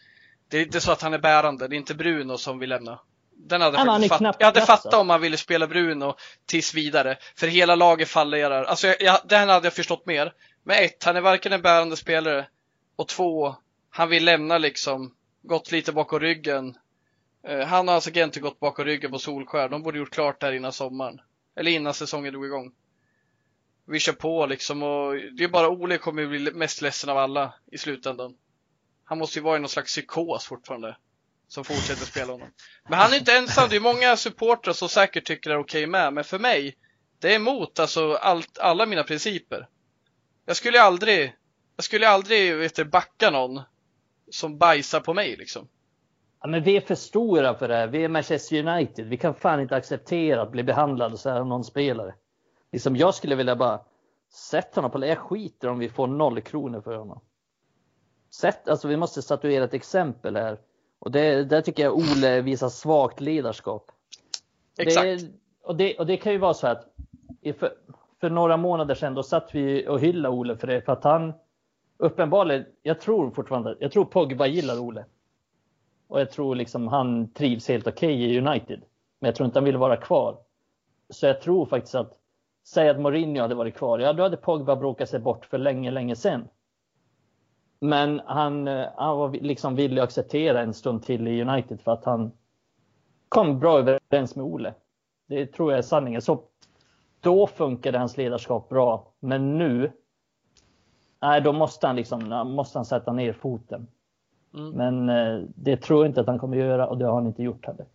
[0.50, 1.68] det är inte så att han är bärande.
[1.68, 3.00] Det är inte Bruno som vill lämna.
[3.36, 7.18] Den hade Han är fatt, jag hade fattat om han ville spela Bruno tills vidare.
[7.36, 8.64] För hela laget fallerar.
[8.64, 10.34] Alltså, jag, jag, den hade jag förstått mer.
[10.64, 12.48] Men ett, han är varken en bärande spelare.
[12.96, 13.56] Och två,
[13.90, 15.14] han vill lämna liksom.
[15.42, 16.78] Gått lite bakom ryggen.
[17.48, 19.70] Eh, han och hans agent har gått bakom ryggen på Solskär.
[19.70, 21.22] De borde gjort klart det här innan sommaren.
[21.56, 22.72] Eller innan säsongen drog igång.
[23.86, 27.18] Vi kör på liksom och det är bara Ole kommer ju bli mest ledsen av
[27.18, 28.38] alla i slutändan.
[29.04, 30.98] Han måste ju vara i någon slags psykos fortfarande.
[31.48, 32.48] Som fortsätter spela honom.
[32.90, 33.70] Men han är inte ensam.
[33.70, 36.14] Det är många supportrar som säkert tycker det är okej med.
[36.14, 36.78] Men för mig,
[37.20, 39.68] det är emot alltså allt, alla mina principer.
[40.46, 41.36] Jag skulle aldrig,
[41.76, 43.62] jag skulle aldrig vet du, backa någon
[44.32, 45.68] som bajsar på mig liksom
[46.44, 46.50] ja.
[46.50, 47.88] Men vi är för stora för det här.
[47.88, 49.06] Vi är Manchester United.
[49.06, 52.14] Vi kan fan inte acceptera att bli behandlade så här av någon spelare.
[52.72, 53.80] Liksom jag skulle vilja bara
[54.34, 57.20] sätta honom på Jag skiter om vi får noll kronor för honom.
[58.30, 60.58] Sätt, alltså vi måste statuera ett exempel här.
[61.00, 63.92] Och det, där tycker jag Ole visar svagt ledarskap.
[64.78, 65.04] Exakt.
[65.04, 65.28] Det,
[65.64, 66.94] och, det, och det kan ju vara så att
[67.60, 67.74] för,
[68.20, 70.82] för några månader sedan då satt vi och hyllade Ole för det.
[70.82, 71.34] För att han
[71.98, 75.06] uppenbarligen, jag tror fortfarande, jag tror Pogba gillar Ole.
[76.08, 78.82] Och jag tror liksom han trivs helt okej i United.
[79.20, 80.38] Men jag tror inte han vill vara kvar.
[81.10, 82.14] Så jag tror faktiskt att,
[82.68, 85.92] säg att Mourinho hade varit kvar, ja då hade Pogba bråkat sig bort för länge,
[85.92, 86.48] länge sedan.
[87.80, 91.92] Men han, eh, han var liksom villig att acceptera en stund till i United för
[91.92, 92.32] att han
[93.30, 94.74] kom bra överens med Ole.
[95.28, 96.22] Det tror jag är sanningen.
[96.22, 96.44] Så
[97.20, 99.14] då funkade hans ledarskap bra.
[99.20, 99.92] Men nu,
[101.22, 103.88] nej, då måste han liksom, då måste han sätta ner foten.
[104.54, 104.70] Mm.
[104.70, 107.44] Men eh, det tror jag inte att han kommer göra och det har han inte
[107.44, 107.86] gjort heller.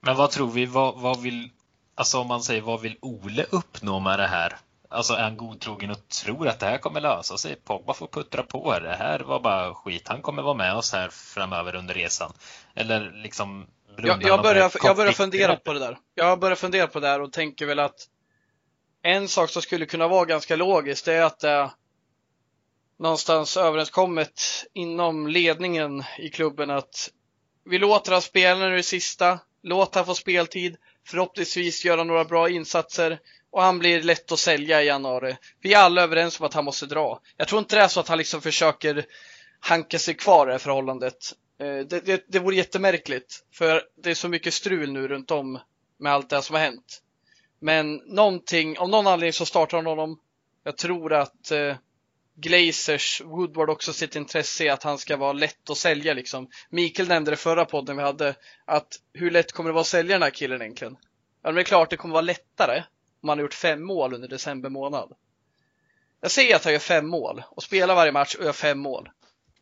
[0.00, 1.48] Men vad tror vi, vad, vad vill,
[1.94, 4.56] alltså om man säger vad vill Ole uppnå med det här?
[4.88, 7.56] Alltså är han godtrogen och tror att det här kommer lösa sig?
[7.56, 8.78] Pogba får puttra på.
[8.78, 10.08] Det här var bara skit.
[10.08, 12.32] Han kommer vara med oss här framöver under resan.
[12.74, 15.98] Eller liksom Jag, jag, börjar, jag börjar fundera på det där.
[16.14, 18.08] Jag börjar fundera på det där och tänker väl att
[19.02, 21.70] en sak som skulle kunna vara ganska logiskt är att det är
[22.98, 24.40] någonstans överenskommet
[24.72, 27.10] inom ledningen i klubben att
[27.64, 30.76] vi låter han spela nu det sista, låt han få speltid,
[31.06, 33.18] förhoppningsvis göra några bra insatser
[33.50, 35.36] och han blir lätt att sälja i januari.
[35.60, 37.20] Vi är alla överens om att han måste dra.
[37.36, 39.04] Jag tror inte det är så att han liksom försöker
[39.60, 41.32] hanka sig kvar i det här förhållandet.
[41.60, 45.58] Eh, det, det, det vore jättemärkligt, för det är så mycket strul nu runt om
[45.98, 47.02] med allt det här som har hänt.
[47.60, 50.18] Men någonting, av någon anledning så startar han honom.
[50.64, 51.76] Jag tror att eh,
[52.34, 56.48] Glazers, Woodward också sitt intresse i att han ska vara lätt att sälja liksom.
[56.70, 60.14] Mikael nämnde det förra podden vi hade, att hur lätt kommer det vara att sälja
[60.14, 60.96] den här killen egentligen?
[61.42, 62.82] Ja, men det är klart det kommer vara lättare
[63.22, 65.12] om han har gjort fem mål under december månad.
[66.20, 69.10] Jag säger att han gör fem mål och spelar varje match och gör fem mål.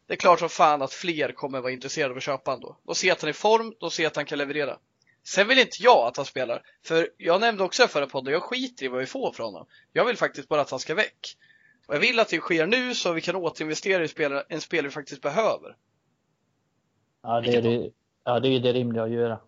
[0.06, 2.76] Det är klart som fan att fler kommer vara intresserade av att köpa honom då.
[2.87, 4.78] De ser jag att han är i form, då ser jag att han kan leverera.
[5.24, 8.42] Sen vill inte jag att han spelar, för jag nämnde också i förra podden, jag
[8.42, 9.66] skiter i vad vi får från honom.
[9.92, 11.37] Jag vill faktiskt bara att han ska väck.
[11.90, 14.87] Och jag vill att det sker nu så vi kan återinvestera i spelare, en spelare
[14.88, 15.76] vi faktiskt behöver.
[17.22, 17.90] Ja, det är, det,
[18.24, 19.38] ja, det är det rimliga att göra.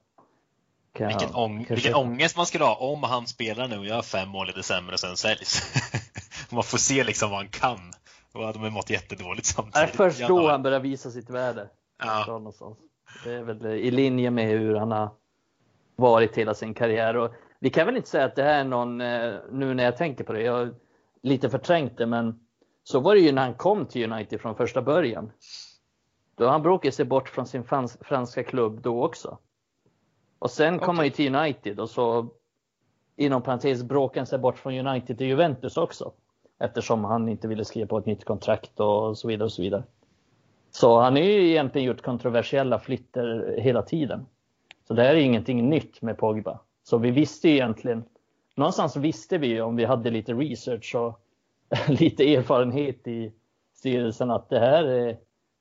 [0.95, 4.03] Kan jag- Vilken, ång vilken ångest man skulle ha om han spelar nu och gör
[4.03, 5.63] fem mål i december och sen säljs.
[6.53, 7.79] man får se liksom vad han kan.
[8.33, 9.97] Och hade man mått jättedåligt Det är samtidigt.
[9.97, 11.69] först då han börjar visa sitt värde.
[11.99, 12.43] Ja.
[13.25, 15.11] Det är väl i linje med hur han har
[15.97, 17.17] varit hela sin karriär.
[17.17, 19.97] Och vi kan väl inte säga att det här är någon, eh, nu när jag
[19.97, 20.75] tänker på det, jag
[21.23, 22.41] lite förträngt det, men
[22.85, 25.33] så var det ju när han kom till United från första början.
[26.37, 29.39] Då han bråkade sig bort från sin frans, franska klubb då också.
[30.39, 30.97] Och sen kom Okej.
[30.97, 32.29] han ju till United och så
[33.17, 36.13] inom parentes bråkade han sig bort från United till Juventus också.
[36.59, 39.85] Eftersom han inte ville skriva på ett nytt kontrakt och så vidare och så vidare.
[40.71, 44.27] Så han har ju egentligen gjort kontroversiella flytter hela tiden.
[44.89, 46.61] Så det här är ingenting nytt med Pogba.
[46.83, 48.05] Så vi visste ju egentligen,
[48.55, 51.21] någonstans visste vi ju om vi hade lite research och
[51.89, 53.33] lite erfarenhet i
[53.75, 55.19] styrelsen att det här är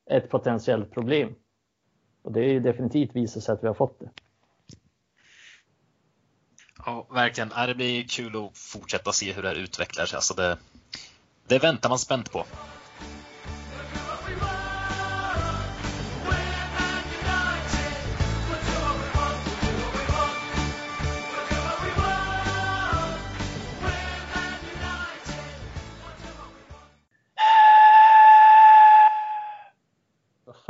[0.10, 1.36] ett potentiellt problem.
[2.22, 4.10] Och det är ju definitivt visat sig att vi har fått det.
[6.86, 7.50] Ja, verkligen.
[7.68, 10.16] Det blir kul att fortsätta se hur det här utvecklar sig.
[10.16, 10.58] Alltså det,
[11.48, 12.46] det väntar man spänt på.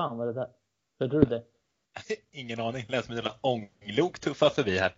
[0.02, 0.48] Fan var det där?
[1.00, 1.44] Hörde du det?
[2.32, 2.86] Ingen aning.
[2.90, 4.96] Lät som jävla ånglok tuffa förbi här.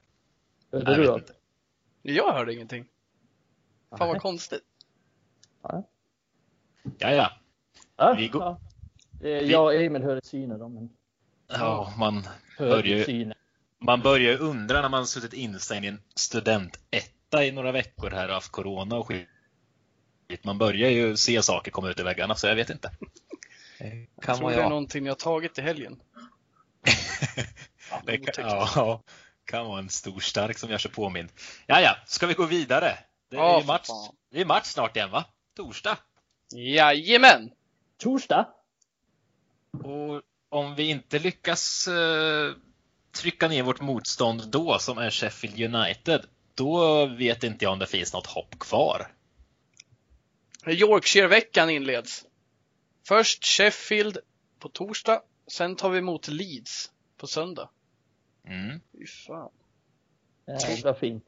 [0.71, 1.13] Hörde Jag du det?
[1.13, 1.33] inte.
[2.01, 2.85] Jag hörde ingenting.
[3.89, 4.07] Fan Nej.
[4.07, 4.63] vad konstigt.
[5.61, 5.83] Ja.
[6.97, 7.29] Ja,
[7.95, 8.13] ja.
[8.17, 8.59] Vi går- ja.
[9.29, 10.89] Jag och Emil hör syner då, men
[11.47, 12.23] Ja, man
[12.57, 13.37] hör börjar ju syner.
[13.79, 18.27] Man börjar ju undra när man suttit instängd i en studentetta i några veckor här
[18.27, 19.27] och haft corona och skit.
[20.43, 22.91] Man börjar ju se saker komma ut i väggarna, så jag vet inte.
[23.83, 24.69] Jag Kan tror vara det är jag.
[24.69, 25.99] någonting jag tagit i helgen.
[28.05, 28.35] Det otäckt.
[28.35, 29.01] kan, ja,
[29.45, 31.29] kan vara en stor stark som gör sig påmind.
[31.65, 32.97] Ja, ja, ska vi gå vidare?
[33.29, 34.15] Det är Ja, för match, fan.
[34.31, 35.25] det är match snart igen, va?
[35.55, 35.97] Torsdag.
[36.55, 37.51] Jajamän!
[37.97, 38.47] Torsdag?
[39.83, 42.51] Och om vi inte lyckas eh,
[43.11, 47.87] trycka ner vårt motstånd då, som är Sheffield United, då vet inte jag om det
[47.87, 49.11] finns något hopp kvar.
[50.67, 52.25] Yorkshire-veckan inleds.
[53.07, 54.17] Först Sheffield
[54.59, 57.69] på torsdag, sen tar vi emot Leeds på söndag.
[58.47, 58.79] Mm.
[58.91, 59.49] Fy fan.
[60.69, 61.25] Jävla fint.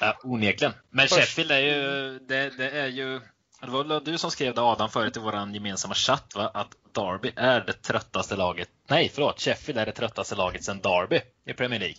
[0.00, 0.72] Ja, onekligen.
[0.90, 3.20] Men Först- Sheffield är ju, det, det är ju,
[3.60, 6.50] det var du som skrev det Adam förut i vår gemensamma chatt va?
[6.54, 11.20] Att Derby är det tröttaste laget, nej förlåt, Sheffield är det tröttaste laget sedan Derby
[11.44, 11.96] i Premier League.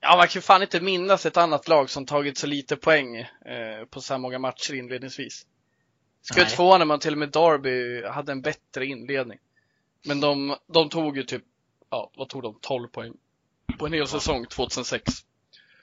[0.00, 3.16] Ja, man kan ju fan inte minnas ett annat lag som tagit så lite poäng
[3.16, 5.46] eh, på så här många matcher inledningsvis.
[6.22, 9.38] Skulle inte förvåna mig till och med Derby hade en bättre inledning.
[10.06, 11.42] Men de, de tog ju typ,
[11.90, 12.58] ja, vad tog de?
[12.60, 13.12] 12 poäng
[13.78, 15.12] på en hel säsong 2006.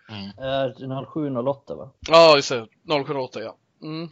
[0.10, 0.26] Mm.
[0.26, 1.92] Eh, 0708 va?
[2.00, 2.68] Ja, just det.
[3.06, 3.58] 078 ja.
[3.82, 4.10] Mm.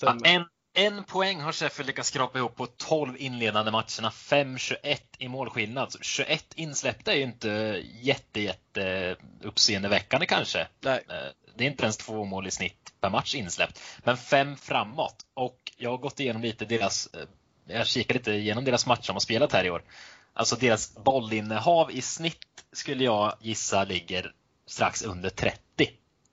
[0.00, 0.44] Ja, en,
[0.74, 5.92] en poäng har Sheffield lyckats skrapa ihop på 12 inledande matcherna, 5-21 i målskillnad.
[5.92, 10.66] Så 21 insläppta är ju inte jätte, jätte uppseendeväckande kanske.
[10.80, 11.04] Nej.
[11.56, 13.80] Det är inte ens två mål i snitt per match insläppt.
[14.04, 15.26] Men fem framåt.
[15.34, 17.28] Och jag har gått igenom lite deras, eh,
[17.66, 19.82] jag kikar lite igenom deras matcher de har spelat här i år.
[20.32, 24.32] Alltså deras bollinnehav i snitt skulle jag gissa ligger
[24.66, 25.60] strax under 30.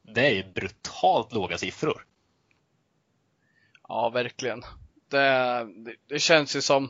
[0.02, 2.06] Det är ju brutalt låga siffror.
[3.88, 4.64] Ja, verkligen.
[5.10, 5.18] Det,
[5.76, 6.90] det, det känns ju som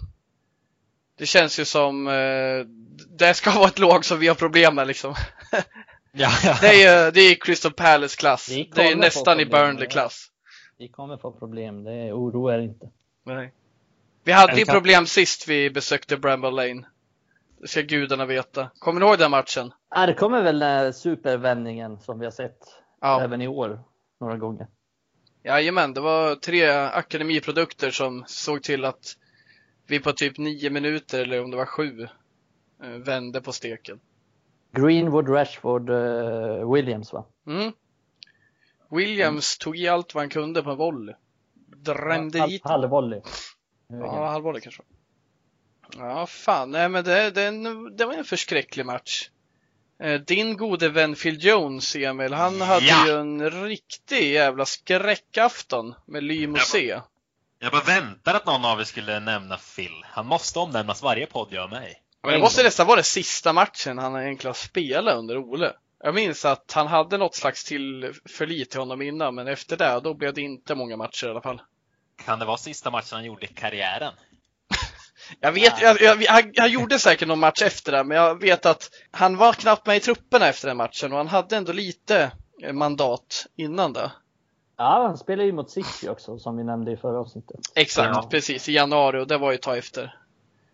[1.17, 2.65] det känns ju som eh,
[3.17, 5.15] det ska vara ett lag som vi har problem med liksom.
[6.15, 6.57] Ja, ja.
[6.61, 8.49] Det är det är Crystal Palace klass.
[8.49, 10.27] Vi Det är nästan i problem, Burnley klass.
[10.77, 12.89] Vi kommer få problem, det är inte.
[13.25, 13.53] Nej.
[14.23, 16.87] Vi hade ju kan- problem sist vi besökte Bramble Lane.
[17.61, 18.69] Det ska gudarna veta.
[18.79, 19.71] Kommer ni ihåg den matchen?
[19.89, 22.59] Ah, det kommer väl eh, supervändningen som vi har sett
[23.01, 23.83] Ja, även i år
[24.19, 24.67] några gånger.
[25.43, 25.93] jajamän.
[25.93, 29.17] Det var tre akademiprodukter som såg till att
[29.87, 32.07] vi på typ nio minuter, eller om det var sju,
[32.83, 33.99] eh, vände på steken.
[34.77, 37.25] Greenwood, Rashford, eh, Williams va?
[37.47, 37.71] Mm.
[38.91, 41.15] Williams tog i allt vad han kunde på en volley.
[41.77, 42.61] Drämde Halv- dit.
[42.63, 43.21] Halvvolley.
[43.87, 44.83] Ja, halvvolley kanske.
[45.97, 46.71] Ja, fan.
[46.71, 47.51] Nej, men det, det,
[47.97, 49.29] det var en förskräcklig match.
[50.03, 53.07] Eh, Din gode vän Phil Jones, Emil, han hade Ja.
[53.07, 56.99] ju en riktig jävla skräckafton med Limousin.
[57.59, 60.03] Jag bara väntar att någon av er skulle nämna Phil.
[60.03, 61.93] Han måste omnämnas varje podd jag är med i.
[62.23, 65.73] Men det måste nästan vara den sista matchen han egentligen spelat under Ole.
[66.03, 69.99] Jag minns att han hade något slags till förlit till honom innan, men efter det,
[70.03, 71.61] då blev det inte många matcher i alla fall.
[72.25, 74.13] Kan det vara sista matchen han gjorde i karriären?
[75.39, 78.65] Jag vet, jag, jag, han, han gjorde säkert någon match efter det, men jag vet
[78.65, 82.31] att han var knappt med i trupperna efter den matchen och han hade ändå lite
[82.63, 84.11] eh, mandat innan det.
[84.77, 87.59] Ja, han spelade ju mot City också som vi nämnde i förra avsnittet.
[87.75, 88.27] Exakt, Ja.
[88.31, 90.15] precis, i januari och det var ju ett tag efter.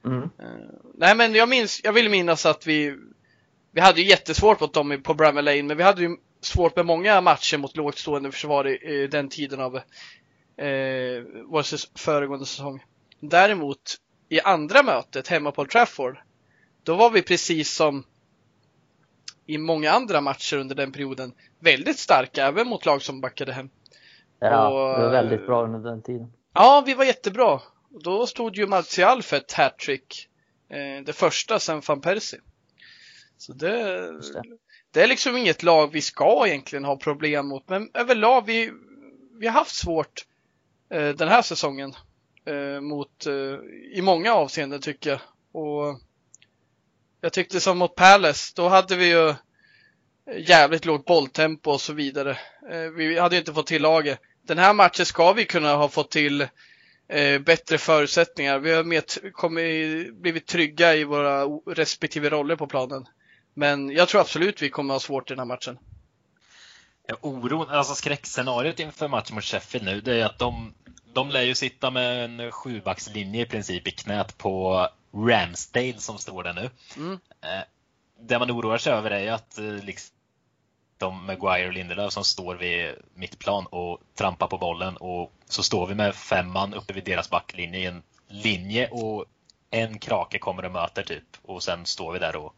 [0.06, 0.24] Mm.
[0.24, 0.48] Eh,
[0.94, 2.96] nej men jag minns, jag vill minnas att vi
[3.72, 6.86] Vi hade ju jättesvårt mot dem på Bramall Lane men vi hade ju svårt med
[6.86, 9.84] många matcher mot lågt stående försvar i, i den tiden av eh,
[11.46, 12.84] vår säs- föregående säsong.
[13.20, 13.82] Däremot
[14.30, 16.18] i andra mötet hemma på Trafford
[16.84, 18.04] då var vi precis som
[19.46, 23.70] i många andra matcher under den perioden väldigt starka även mot lag som backade hem.
[24.40, 26.34] Ja, Och- det var väldigt bra under den tiden.
[26.54, 27.60] Ja, vi var jättebra.
[27.90, 30.28] Då stod ju Martial för ett hattrick.
[30.70, 32.40] Eh, det första sen van Persie.
[33.38, 34.44] Så det, det.
[34.92, 37.70] det är liksom inget lag vi ska egentligen ha problem mot.
[37.70, 38.72] Men överlag, vi,
[39.40, 40.26] vi har haft svårt
[40.90, 41.96] eh, den här säsongen.
[42.46, 43.58] Eh, mot, eh,
[43.94, 45.20] I många avseenden tycker jag.
[45.52, 46.00] Och
[47.22, 49.34] jag tyckte som mot Palace, då hade vi ju
[50.38, 52.38] jävligt lågt bolltempo och så vidare.
[52.72, 54.20] Eh, vi hade ju inte fått till laget.
[54.42, 56.48] Den här matchen ska vi kunna ha fått till
[57.10, 58.60] eh, bättre förutsättningar.
[58.60, 63.06] Vi har mer t- kommit, blivit trygga i våra respektive roller på planen.
[63.54, 65.78] Men jag tror absolut vi kommer ha svårt i den här matchen.
[67.08, 70.74] Ja, oron, alltså skräckscenariot inför matchen mot Sheffield nu, det är att de,
[71.14, 76.44] de lär ju sitta med en sjubackslinje i princip i knät på Ramsdale som står
[76.44, 76.70] där nu.
[76.98, 77.20] Mm.
[77.42, 77.64] Eh,
[78.22, 80.16] det man oroar sig över är ju att eh, liksom,
[81.00, 85.88] de Maguire och Lindelöf som står vid mittplan och trampar på bollen och så står
[85.88, 89.26] vi med fem man uppe vid deras backlinje i en linje och
[89.70, 92.56] en krake kommer och möter typ och sen står vi där och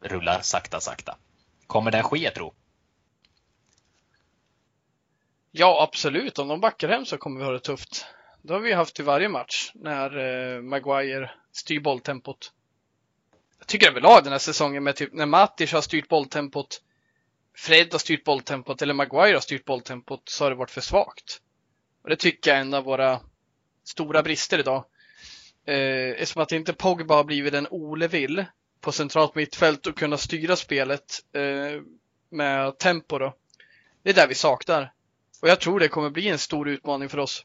[0.00, 1.16] rullar sakta sakta.
[1.66, 2.52] Kommer det ske tro?
[5.50, 6.38] Ja, absolut.
[6.38, 8.06] Om de backar hem så kommer vi ha det tufft.
[8.42, 12.52] Det har vi haft i varje match när eh, Maguire styr bolltempot.
[13.58, 16.82] Jag tycker överlag den här säsongen med typ när Matic har styrt bolltempot,
[17.58, 21.40] Fred har styrt bolltempot eller Maguire har styrt bolltempot så har det varit för svagt.
[22.02, 23.20] Och det tycker jag är en av våra
[23.84, 24.84] stora brister idag.
[25.66, 28.44] Eh, eftersom att inte Pogba har blivit en Ole vill
[28.80, 31.82] på centralt mittfält och kunna styra spelet eh,
[32.30, 33.34] med tempo då.
[34.02, 34.92] Det är där vi saknar.
[35.42, 37.44] Och jag tror det kommer bli en stor utmaning för oss.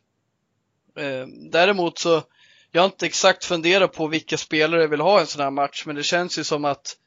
[0.98, 2.24] Eh, däremot så,
[2.72, 5.52] jag har inte exakt funderat på vilka spelare jag vill ha i en sån här
[5.52, 6.98] match, men det känns ju som att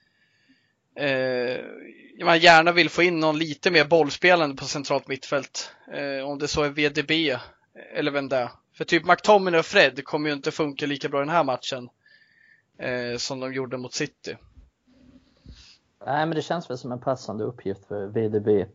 [0.96, 1.64] eh,
[2.24, 5.70] man gärna vill få in någon lite mer bollspelande på centralt mittfält.
[5.92, 7.10] Eh, om det så är VDB
[7.94, 8.50] eller vem det är.
[8.74, 11.88] För typ McTominay och Fred kommer ju inte funka lika bra i den här matchen
[12.78, 14.36] eh, som de gjorde mot City.
[16.06, 18.68] Nej, men det känns väl som en passande uppgift för VDB.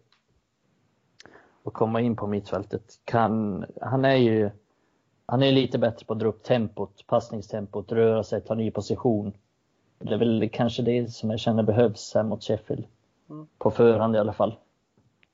[1.65, 2.99] Att komma in på mittfältet.
[3.05, 4.49] Kan, han är ju
[5.25, 9.33] han är lite bättre på att dra upp tempot, passningstempot, röra sig, ta ny position.
[9.99, 12.85] Det är väl kanske det som jag känner behövs här mot Sheffield.
[13.31, 13.47] Mm.
[13.57, 14.55] På förhand i alla fall.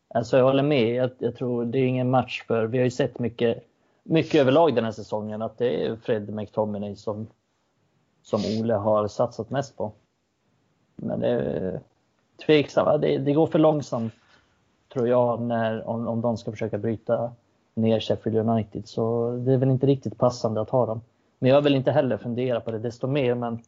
[0.07, 0.95] Alltså jag håller med.
[0.95, 3.63] Jag, jag tror det är ingen match för, vi har ju sett mycket,
[4.03, 7.27] mycket överlag den här säsongen att det är Fred McTominay som,
[8.21, 9.91] som Ole har satsat mest på.
[10.95, 11.79] Men det är
[12.45, 13.01] tveksamt.
[13.01, 14.13] Det, det går för långsamt
[14.93, 17.31] tror jag när, om, om de ska försöka bryta
[17.73, 18.87] ner Sheffield United.
[18.87, 21.01] Så det är väl inte riktigt passande att ha dem.
[21.39, 23.35] Men jag vill inte heller fundera på det desto mer.
[23.35, 23.59] Men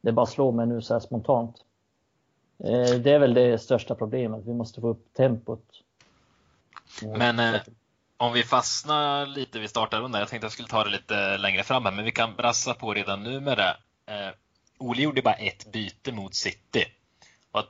[0.00, 1.64] det bara slår mig nu så här spontant.
[2.64, 4.40] Eh, det är väl det största problemet.
[4.46, 5.64] Vi måste få upp tempot.
[7.02, 7.60] Men eh,
[8.16, 11.84] om vi fastnar lite vid startarrundan, jag tänkte jag skulle ta det lite längre fram
[11.84, 13.76] här, men vi kan brassa på redan nu med det.
[14.06, 14.34] Eh,
[14.78, 16.84] Ole gjorde bara ett byte mot City.
[17.50, 17.64] Vad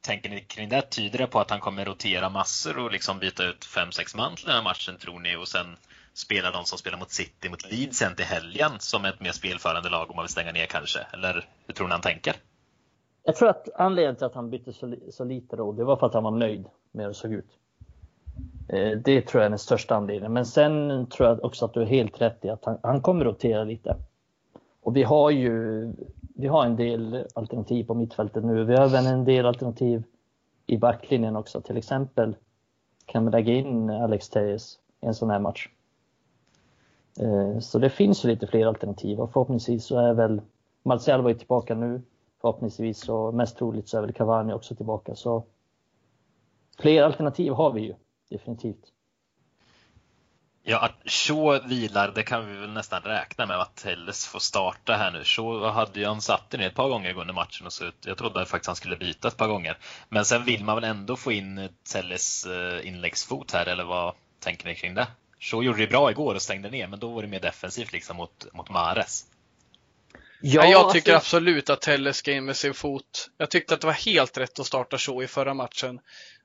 [0.00, 0.82] tänker ni kring det?
[0.82, 4.36] Tyder det på att han kommer rotera massor och liksom byta ut fem sex man
[4.36, 5.36] till den här matchen tror ni?
[5.36, 5.76] Och sen
[6.14, 9.88] spela de som spelar mot City mot Leeds sen till helgen som ett mer spelförande
[9.88, 11.06] lag om man vill stänga ner kanske?
[11.12, 12.34] Eller hur tror ni han tänker?
[13.26, 16.06] Jag tror att anledningen till att han bytte så, så lite då, det var för
[16.06, 17.58] att han var nöjd med hur det såg ut.
[18.68, 20.32] Eh, det tror jag är den största anledningen.
[20.32, 23.24] Men sen tror jag också att du är helt rätt i att han, han kommer
[23.24, 23.96] rotera lite.
[24.80, 25.92] Och vi har ju
[26.38, 28.64] vi har en del alternativ på mittfältet nu.
[28.64, 30.02] Vi har även en del alternativ
[30.66, 31.60] i backlinjen också.
[31.60, 32.36] Till exempel
[33.06, 35.68] kan vi lägga in Alex Tejes i en sån här match.
[37.20, 40.40] Eh, så det finns ju lite fler alternativ och förhoppningsvis så är väl
[40.82, 42.02] Martial var ju tillbaka nu.
[42.40, 45.14] Förhoppningsvis och mest troligt så är väl Cavani också tillbaka.
[45.14, 45.44] Så
[46.78, 47.94] fler alternativ har vi ju
[48.30, 48.92] definitivt.
[50.68, 54.92] Ja, att Shaw vilar, det kan vi väl nästan räkna med att Telles får starta
[54.92, 55.24] här nu.
[55.24, 58.06] Shaw hade ju, han satt ner ett par gånger under matchen och så ut.
[58.06, 59.78] Jag trodde faktiskt han skulle byta ett par gånger.
[60.08, 64.68] Men sen vill man väl ändå få in Telles eh, inläggsfot här, eller vad tänker
[64.68, 65.06] ni kring det?
[65.38, 68.16] Shaw gjorde det bra igår och stängde ner, men då var det mer defensivt liksom
[68.16, 69.26] mot, mot Mares.
[70.40, 71.36] Ja, jag tycker alltså...
[71.36, 73.30] absolut att Telle ska in med sin fot.
[73.38, 76.00] Jag tyckte att det var helt rätt att starta så i förra matchen.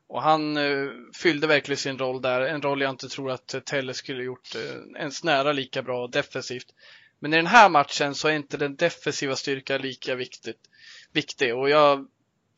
[0.07, 3.93] Och han uh, fyllde verkligen sin roll där, en roll jag inte tror att Telle
[3.93, 6.67] skulle gjort uh, ens nära lika bra defensivt.
[7.19, 10.59] Men i den här matchen så är inte den defensiva styrkan lika viktigt,
[11.11, 12.07] viktig och jag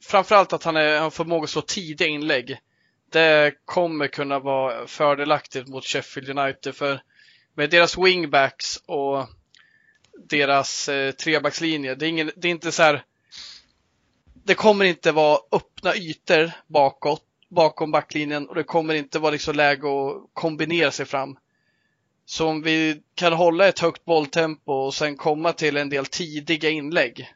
[0.04, 2.58] framförallt att han har förmåga att slå tidiga inlägg.
[3.12, 7.02] Det kommer kunna vara fördelaktigt mot Sheffield United för
[7.54, 9.28] med deras wingbacks och
[10.30, 13.04] deras eh, trebackslinje, det är, ingen, det är inte så här
[14.46, 19.56] det kommer inte vara öppna ytor bakåt, bakom backlinjen och det kommer inte vara liksom
[19.56, 21.38] läge att kombinera sig fram.
[22.26, 26.70] Så om vi kan hålla ett högt bolltempo och sen komma till en del tidiga
[26.70, 27.34] inlägg.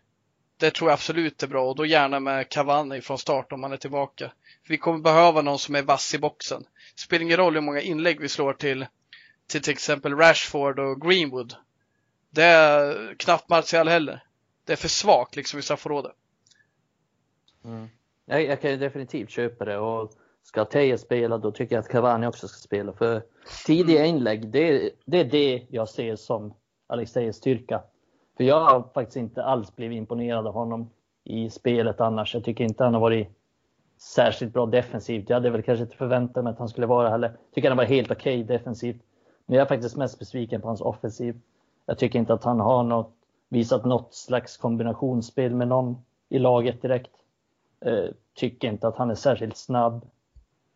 [0.58, 3.72] Det tror jag absolut är bra och då gärna med Cavani från start om han
[3.72, 4.32] är tillbaka.
[4.64, 6.64] För vi kommer behöva någon som är vass i boxen.
[6.96, 8.86] Det spelar ingen roll hur många inlägg vi slår till
[9.48, 11.56] till till exempel Rashford och Greenwood.
[12.30, 14.24] Det är knappt Martial heller.
[14.66, 16.12] Det är för svagt liksom i straffområdet.
[17.66, 17.88] Mm.
[18.26, 20.12] Jag, jag kan definitivt köpa det och
[20.44, 22.94] ska Teje spela då tycker jag att Cavani också ska spela.
[22.94, 23.22] För
[23.66, 24.16] tidiga mm.
[24.16, 26.54] inlägg, det, det är det jag ser som
[26.88, 27.82] Alex Tejes styrka.
[28.38, 30.90] För jag har faktiskt inte alls blivit imponerad av honom
[31.24, 32.34] i spelet annars.
[32.34, 33.28] Jag tycker inte han har varit
[33.98, 35.30] särskilt bra defensivt.
[35.30, 37.38] Jag hade väl kanske inte förväntat mig att han skulle vara heller.
[37.54, 39.02] Tycker han var helt okej okay defensivt.
[39.46, 41.40] Men jag är faktiskt mest besviken på hans offensiv.
[41.90, 43.14] Jag tycker inte att han har något,
[43.50, 45.98] visat något slags kombinationsspel med någon
[46.30, 47.12] i laget direkt.
[47.80, 50.10] Eh, tycker inte att han är särskilt snabb.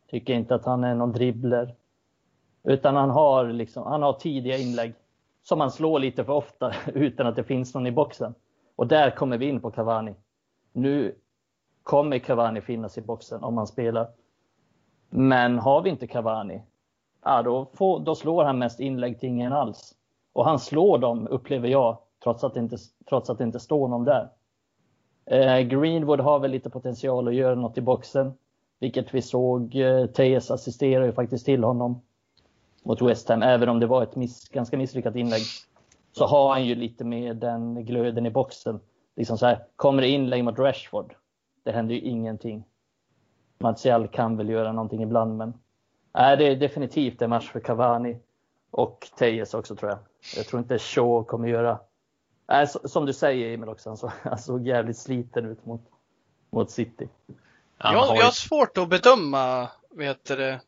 [0.10, 1.76] Tycker inte att han är någon dribbler.
[2.64, 4.94] Utan han har, liksom, han har tidiga inlägg
[5.44, 8.34] som han slår lite för ofta utan att det finns någon i boxen.
[8.76, 10.16] Och där kommer vi in på Cavani.
[10.74, 11.16] Nu
[11.84, 14.08] kommer Cavani finnas i boxen om han spelar.
[15.10, 16.62] Men har vi inte Cavani,
[17.24, 19.96] ja, då, får, då slår han mest inlägg till ingen alls.
[20.34, 22.78] Och han slår dem, upplever jag, trots att det inte,
[23.10, 24.30] trots att det inte står någon där.
[25.26, 28.34] Eh, Greenwood har väl lite potential att göra något i boxen,
[28.80, 29.76] vilket vi såg.
[29.76, 32.02] Eh, Tejes assisterar ju faktiskt till honom
[32.84, 35.44] mot West Ham, även om det var ett miss, ganska misslyckat inlägg.
[36.12, 38.80] Så har han ju lite med den glöden i boxen.
[39.16, 41.16] Liksom så här, kommer det inlägg mot Rashford,
[41.64, 42.64] det händer ju ingenting.
[43.58, 45.54] Martial kan väl göra någonting ibland, men
[46.14, 48.18] Nej, det är definitivt en match för Cavani
[48.72, 50.00] och Tejes också tror jag.
[50.36, 51.80] Jag tror inte Shaw kommer göra...
[52.48, 55.82] Nej, som du säger Emil också, han såg, han såg jävligt sliten ut mot,
[56.50, 57.10] mot City.
[57.78, 60.62] Jag, jag har svårt att bedöma, vet det,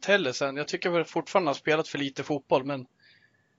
[0.00, 0.56] Tellesen.
[0.56, 2.86] Jag tycker väl fortfarande han har spelat för lite fotboll, men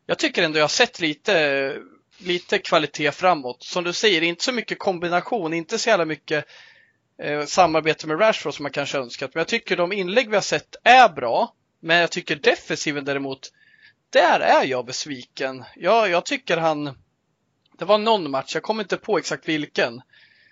[0.05, 1.75] jag tycker ändå jag har sett lite,
[2.17, 3.63] lite kvalitet framåt.
[3.63, 6.45] Som du säger, inte så mycket kombination, inte så jävla mycket
[7.17, 9.34] eh, samarbete med Rashford som man kanske önskat.
[9.34, 11.53] Men jag tycker de inlägg vi har sett är bra.
[11.80, 13.53] Men jag tycker defensiven däremot,
[14.10, 15.66] där är jag besviken.
[15.76, 16.97] Jag, jag tycker han,
[17.78, 20.01] det var någon match, jag kommer inte på exakt vilken.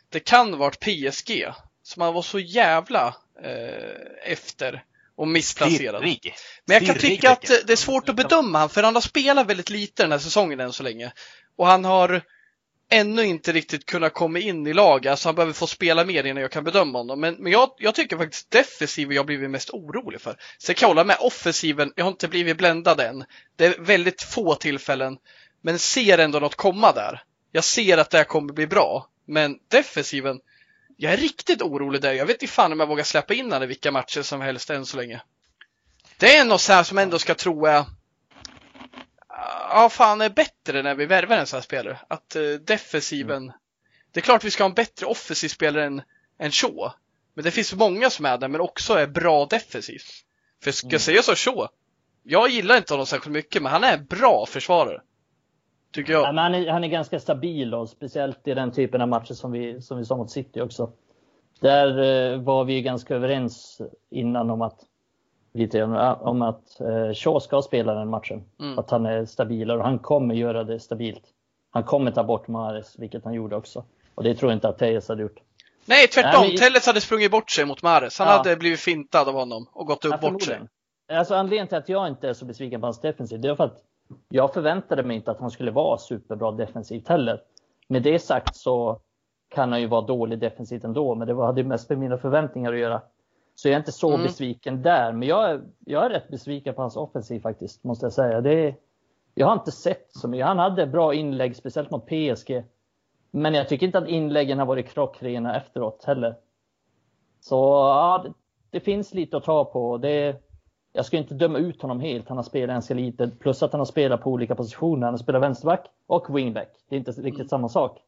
[0.10, 1.46] Det kan varit PSG
[1.84, 4.84] som han var så jävla eh, efter
[5.16, 6.02] och missplacerad.
[6.02, 6.36] Stirrig.
[6.66, 9.48] Men jag kan tycka att det är svårt att bedöma han för han har spelat
[9.48, 11.12] väldigt lite den här säsongen än så länge.
[11.56, 12.22] Och han har
[12.90, 15.08] ännu inte riktigt kunnat komma in i lag.
[15.08, 17.20] Alltså han behöver få spela mer innan jag kan bedöma honom.
[17.20, 20.36] Men, men jag, jag tycker faktiskt defensiven jag blivit mest orolig för.
[20.58, 23.26] Sen kan jag hålla med offensiven, jag har inte blivit bländad än.
[23.56, 25.18] Det är väldigt få tillfällen.
[25.62, 27.24] Men ser ändå något komma där.
[27.52, 29.10] Jag ser att det här kommer bli bra.
[29.26, 30.40] Men defensiven,
[30.98, 32.14] jag är riktigt orolig där.
[32.14, 34.70] Jag vet inte fan om jag vågar släppa in honom i vilka matcher som helst
[34.70, 35.22] än så länge.
[36.18, 37.86] Det är något så här som ändå ska tro är
[39.70, 42.00] ja, fan är bättre när vi värvar en sån här spelare.
[42.08, 43.56] Att uh, defensiven, mm.
[44.12, 46.02] det är klart vi ska ha en bättre offensiv spelare än,
[46.40, 46.92] än Shaw.
[47.34, 50.24] Men det finns många som är där, men också är bra defensivt.
[50.64, 51.00] För ska jag mm.
[51.00, 51.68] säga så, Shaw,
[52.24, 55.02] jag gillar inte honom särskilt mycket, men han är bra försvarare.
[55.92, 56.24] Tycker jag.
[56.24, 59.34] Ja, men han, är, han är ganska stabil och speciellt i den typen av matcher
[59.34, 60.92] som vi, som vi såg mot City också.
[61.60, 64.80] Där eh, var vi ganska överens innan om att
[65.58, 68.44] lite om att eh, Shaw ska spela den matchen.
[68.60, 68.80] Mm.
[68.80, 71.24] Att han är stabilare och han kommer göra det stabilt.
[71.72, 73.84] Han kommer ta bort Mares, vilket han gjorde också.
[74.16, 75.40] Och det tror jag inte att Tejes hade gjort.
[75.86, 76.42] Nej, tvärtom.
[76.42, 76.58] Nej, men...
[76.58, 78.20] Telles hade sprungit bort sig mot Mares.
[78.20, 78.38] Han ja.
[78.38, 80.60] hade blivit fintad av honom och gått upp ja, bort sig.
[81.12, 83.64] Alltså anledningen till att jag inte är så besviken på hans defensiv, det är för
[83.64, 83.84] att
[84.30, 87.42] jag förväntade mig inte att han skulle vara superbra defensivt heller.
[87.88, 89.00] Med det sagt så
[89.50, 92.80] kan han ju vara dålig defensivt ändå, men det hade mest med mina förväntningar att
[92.80, 93.02] göra.
[93.60, 94.24] Så jag är inte så mm.
[94.24, 95.12] besviken där.
[95.14, 98.42] Men jag är, jag är rätt besviken på hans offensiv faktiskt, måste jag säga.
[98.42, 98.76] Det
[99.36, 100.46] jag har inte sett så mycket.
[100.46, 102.64] Han hade bra inlägg, speciellt mot PSG.
[103.32, 106.36] Men jag tycker inte att inläggen har varit klockrena efteråt heller.
[107.40, 108.34] Så ja, det,
[108.70, 109.98] det, finns lite att ta på.
[109.98, 110.42] Det,
[110.94, 112.28] jag ska inte döma ut honom helt.
[112.28, 115.06] Han har spelat ganska lite, plus att han har spelat på olika positioner.
[115.06, 116.70] Han har spelat vänsterback och wingback.
[116.90, 117.48] Det är inte riktigt mm.
[117.48, 118.00] samma sak.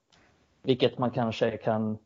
[0.63, 1.97] Vilket man kanske kan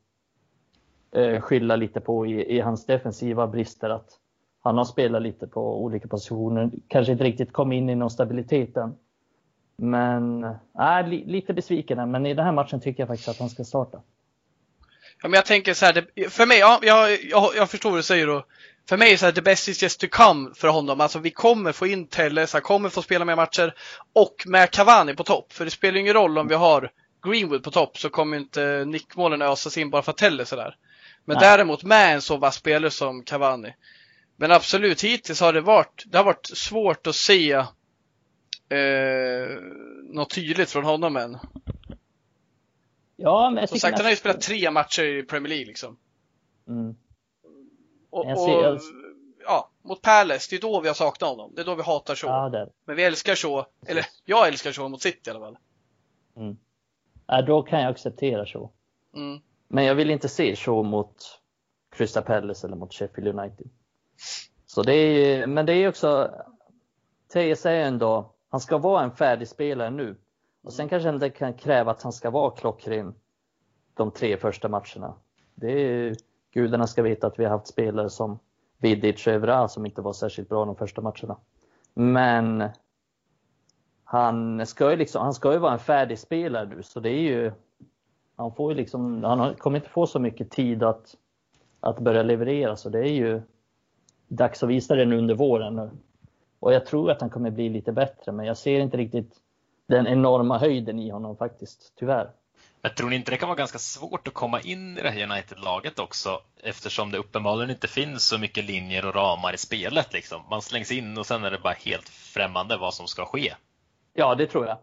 [1.15, 3.89] eh, skylla lite på i, i, hans defensiva brister.
[3.89, 4.09] Att
[4.63, 8.95] han har spelat lite på olika positioner, kanske inte riktigt kom in i någon stabiliteten.
[9.77, 10.43] Men
[10.79, 13.63] äh, li, lite besviken, men i den här matchen tycker jag faktiskt att han ska
[13.63, 14.01] starta.
[15.21, 17.99] Ja, men jag tänker så här, det, för mig, ja, jag, jag, jag förstår vad
[17.99, 18.45] du säger då.
[18.89, 21.01] För mig är så här, the best is just to come för honom.
[21.01, 23.73] Alltså vi kommer få in Telles, han kommer få spela mer matcher
[24.13, 25.53] och med Cavani på topp.
[25.53, 26.91] För det spelar ingen roll om vi har
[27.25, 30.75] Greenwood på topp så kommer inte nickmålen ösas in bara för att Telles är där.
[31.25, 31.49] Men Nej.
[31.49, 33.73] däremot med en så vass spelare som Cavani.
[34.35, 37.67] Men absolut, hittills har det varit, det har varit svårt att se eh,
[40.03, 41.37] något tydligt från honom än.
[43.15, 45.97] Ja, men jag Som sagt, han har ju spelat tre matcher i Premier League liksom.
[46.67, 46.95] Mm.
[48.09, 48.79] Och, och,
[49.45, 51.51] ja, mot Palace, det är då vi har saknat honom.
[51.55, 52.27] Det är då vi hatar så.
[52.27, 55.57] Ja, men vi älskar så, eller jag älskar så mot City i alla fall.
[56.35, 56.57] Mm.
[57.27, 58.71] Ja, då kan jag acceptera så.
[59.15, 59.41] Mm.
[59.73, 61.39] Men jag vill inte se Shaw mot
[61.91, 63.69] Crystal Palace eller mot Sheffield United.
[64.65, 66.31] Så det är, men det är också,
[67.27, 70.15] TS är ändå, han ska vara en färdig spelare nu.
[70.63, 73.15] Och sen kanske inte kan kräva att han ska vara klockren
[73.93, 75.15] de tre första matcherna.
[75.55, 76.15] Det är,
[76.51, 78.39] gudarna ska veta att vi har haft spelare som
[78.77, 81.37] Vidic och Evra som inte var särskilt bra de första matcherna.
[81.93, 82.69] Men
[84.03, 87.21] han ska ju liksom, han ska ju vara en färdig spelare nu så det är
[87.21, 87.51] ju,
[88.35, 91.15] han får ju liksom, han kommer inte få så mycket tid att,
[91.79, 93.41] att börja leverera så det är ju
[94.27, 96.01] dags att visa det nu under våren.
[96.59, 99.33] Och jag tror att han kommer bli lite bättre men jag ser inte riktigt
[99.87, 102.29] den enorma höjden i honom faktiskt, tyvärr.
[102.81, 105.23] Jag tror ni inte det kan vara ganska svårt att komma in i det här
[105.23, 110.13] United-laget också eftersom det uppenbarligen inte finns så mycket linjer och ramar i spelet.
[110.13, 110.41] Liksom.
[110.49, 113.53] Man slängs in och sen är det bara helt främmande vad som ska ske.
[114.13, 114.77] Ja, det tror jag.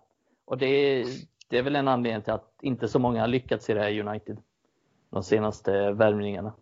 [0.45, 1.05] Och det
[1.51, 4.01] det är väl en anledning till att inte så många har lyckats i det här
[4.01, 4.39] United.
[5.11, 6.53] De senaste värvningarna.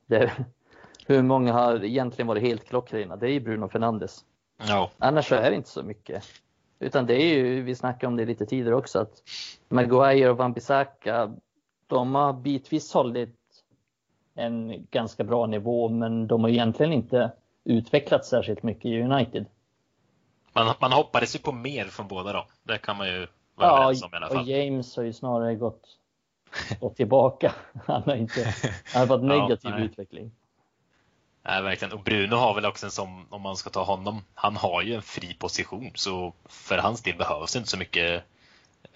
[1.07, 3.17] Hur många har egentligen varit helt klockrena?
[3.17, 4.25] Det är ju Bruno Fernandes.
[4.69, 4.91] Ja.
[4.99, 6.25] Annars så är det inte så mycket.
[6.79, 9.23] Utan det är ju, vi snackade om det lite tidigare också, att
[9.69, 11.37] Maguire och Wan-Bissaka,
[11.87, 13.37] de har bitvis hållit
[14.35, 17.33] en ganska bra nivå, men de har egentligen inte
[17.65, 19.47] utvecklats särskilt mycket i United.
[20.53, 22.47] Man, man hoppades ju på mer från båda då.
[22.63, 23.27] Det kan man ju
[23.61, 24.37] ja, överens om i alla fall.
[24.37, 25.83] och James har ju snarare gått,
[26.81, 27.55] gått tillbaka.
[27.87, 28.55] Han har inte,
[28.93, 30.33] han har fått negativ ja, utveckling.
[31.43, 31.95] Nej, verkligen.
[31.95, 34.95] Och Bruno har väl också en sån, om man ska ta honom, han har ju
[34.95, 38.25] en fri position så för hans del behövs inte så mycket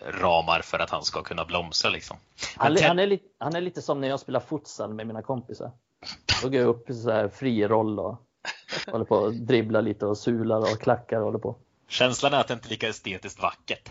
[0.00, 2.16] ramar för att han ska kunna blomstra liksom.
[2.56, 5.70] Han, han, är, lite, han är lite som när jag spelar futsal med mina kompisar.
[6.42, 8.22] Då går jag upp i så här fri roll och
[8.86, 11.56] håller på att dribbla lite och sular och klackar och håller på.
[11.88, 13.90] Känslan är att det inte är lika estetiskt vackert.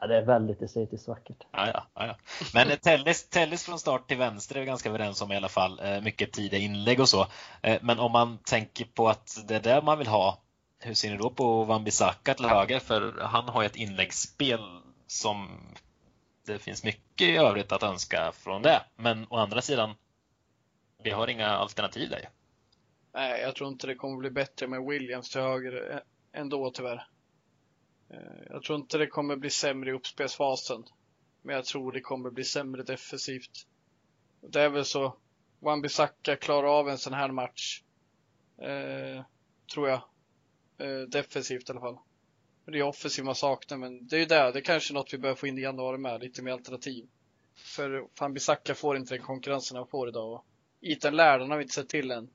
[0.00, 1.46] Ja, det är väldigt estetiskt vackert.
[1.52, 2.16] Ja, ja, ja.
[2.54, 5.80] Men Tellis, Tellis från start till vänster är vi ganska överens om i alla fall.
[5.80, 7.26] Eh, mycket tidiga inlägg och så.
[7.62, 10.38] Eh, men om man tänker på att det är det man vill ha,
[10.78, 12.78] hur ser ni då på Wan-Bissaka till höger?
[12.78, 14.60] För han har ju ett inläggsspel
[15.06, 15.48] som
[16.46, 18.82] det finns mycket i övrigt att önska från det.
[18.96, 19.94] Men å andra sidan,
[21.02, 22.28] vi har inga alternativ där
[23.14, 27.06] Nej, jag tror inte det kommer bli bättre med Williams till höger eh, ändå tyvärr.
[28.10, 30.84] Eh, jag tror inte det kommer bli sämre i uppspelsfasen.
[31.42, 33.66] Men jag tror det kommer bli sämre defensivt.
[34.40, 35.16] Det är väl så.
[35.60, 37.82] Wan-Bissaka klarar av en sån här match.
[38.58, 39.24] Eh,
[39.72, 40.02] tror jag.
[40.78, 41.98] Eh, defensivt i alla fall.
[42.64, 44.52] Det är offensivt man saknar, men det är ju det.
[44.52, 47.08] Det är kanske något vi behöver få in i januari med, lite mer alternativ.
[47.54, 50.32] För Wan-Bissaka får inte den konkurrensen han får idag.
[50.32, 50.44] Och
[50.80, 52.30] Ethan Lärden har vi inte sett till än.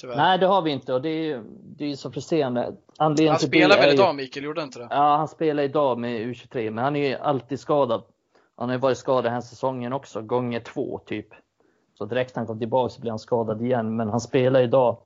[0.00, 0.16] Tyvärr.
[0.16, 1.42] Nej, det har vi inte och det är,
[1.76, 2.76] det är så frustrerande.
[2.98, 4.44] Anledningen han spelar väl idag, Mikael?
[4.44, 4.88] Gjorde inte det?
[4.90, 8.02] Ja, han spelar idag med U23, men han är ju alltid skadad.
[8.56, 11.28] Han har ju varit skadad den här säsongen också, gånger två typ.
[11.98, 14.98] Så direkt han kom tillbaka så blev han skadad igen, men han spelar idag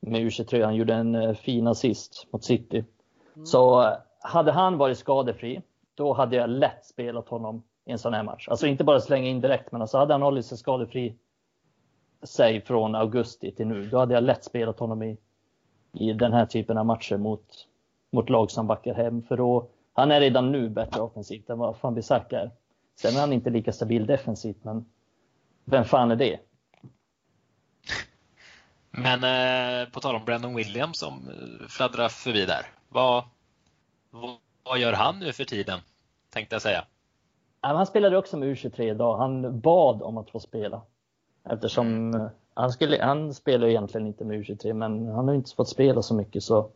[0.00, 0.64] med U23.
[0.64, 2.84] Han gjorde en eh, fin assist mot City.
[3.34, 3.46] Mm.
[3.46, 5.62] Så eh, hade han varit skadefri,
[5.94, 8.48] då hade jag lätt spelat honom i en sån här match.
[8.48, 11.14] Alltså inte bara slänga in direkt, men alltså hade han hållit sig skadefri
[12.22, 15.18] säg från augusti till nu, då hade jag lätt spelat honom i,
[15.92, 17.66] i den här typen av matcher mot,
[18.10, 19.22] mot lag som backar hem.
[19.22, 22.50] För då, han är redan nu bättre offensivt än vad fan Bissaka är.
[22.96, 24.84] Sen är han inte lika stabil defensivt, men
[25.64, 26.40] vem fan är det?
[28.90, 32.66] Men eh, på tal om Brandon Williams som eh, fladdrar förbi där.
[32.88, 33.24] Vad,
[34.10, 35.80] vad, vad, gör han nu för tiden?
[36.30, 36.84] Tänkte jag säga.
[37.60, 39.16] han spelade också med U23 idag.
[39.16, 40.82] Han bad om att få spela.
[41.50, 42.14] Eftersom
[42.54, 46.02] Han, skulle, han spelar ju egentligen inte med U23, men han har inte fått spela
[46.02, 46.70] så mycket så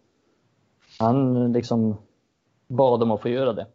[0.99, 2.01] han liksom
[2.68, 3.66] bad om att få göra det.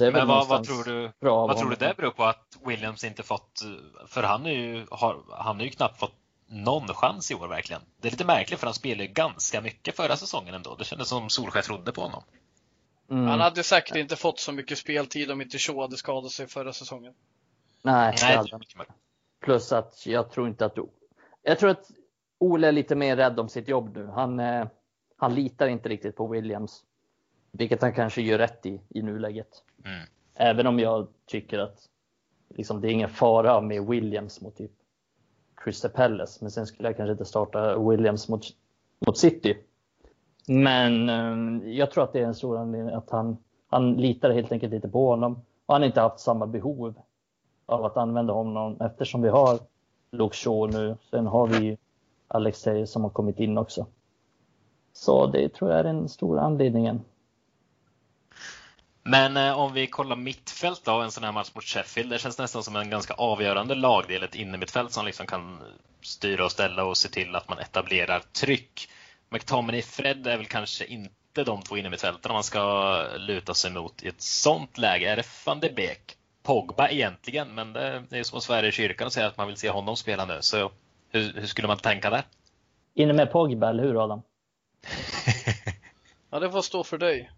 [0.00, 3.62] men vad, vad, tror du, vad tror du det beror på att Williams inte fått,
[4.06, 6.14] för han, är ju, har, han har ju knappt fått
[6.46, 7.82] någon chans i år verkligen.
[8.00, 10.74] Det är lite märkligt för han spelade ju ganska mycket förra säsongen ändå.
[10.74, 12.22] Det kändes som Solskjaer trodde på honom.
[13.10, 13.26] Mm.
[13.26, 16.72] Han hade säkert inte fått så mycket speltid om inte Shaw hade skadat sig förra
[16.72, 17.14] säsongen.
[17.82, 18.44] Nej, Nej
[19.40, 20.78] Plus att jag tror inte att.
[21.42, 21.90] Jag tror att
[22.38, 24.06] Ole är lite mer rädd om sitt jobb nu.
[24.06, 24.66] Han, eh,
[25.16, 26.84] han litar inte riktigt på Williams.
[27.52, 29.62] Vilket han kanske gör rätt i, i nuläget.
[29.84, 30.06] Mm.
[30.34, 31.78] Även om jag tycker att
[32.48, 34.70] liksom, det är ingen fara med Williams mot typ
[35.56, 36.38] Crystal Palace.
[36.40, 38.44] Men sen skulle jag kanske inte starta Williams mot,
[39.06, 39.56] mot City.
[40.48, 44.52] Men eh, jag tror att det är en stor anledning att han, han litar helt
[44.52, 45.32] enkelt inte på honom.
[45.66, 46.94] Och han har inte haft samma behov
[47.66, 49.58] av att använda honom eftersom vi har
[50.10, 50.96] Luke Shaw nu.
[51.10, 51.78] Sen har vi
[52.28, 53.86] Alexej som har kommit in också.
[54.92, 57.00] Så det tror jag är den stora anledningen.
[59.02, 62.10] Men eh, om vi kollar mittfält då, en sån här match mot Sheffield.
[62.10, 65.58] Det känns nästan som en ganska avgörande lagdel, ett innermittfält som liksom kan
[66.00, 68.88] styra och ställa och se till att man etablerar tryck.
[69.28, 74.08] McTominay Fred är väl kanske inte de två innermittfältarna man ska luta sig mot i
[74.08, 75.12] ett sånt läge.
[75.12, 76.16] Är det van de Beek?
[76.46, 79.56] Pogba egentligen, men det är som att svära i kyrkan och säga att man vill
[79.56, 80.38] se honom spela nu.
[80.40, 80.70] Så
[81.08, 82.24] hur, hur skulle man tänka där?
[82.94, 84.22] Inne med Pogba, eller hur Adam?
[86.30, 87.30] ja, det får stå för dig.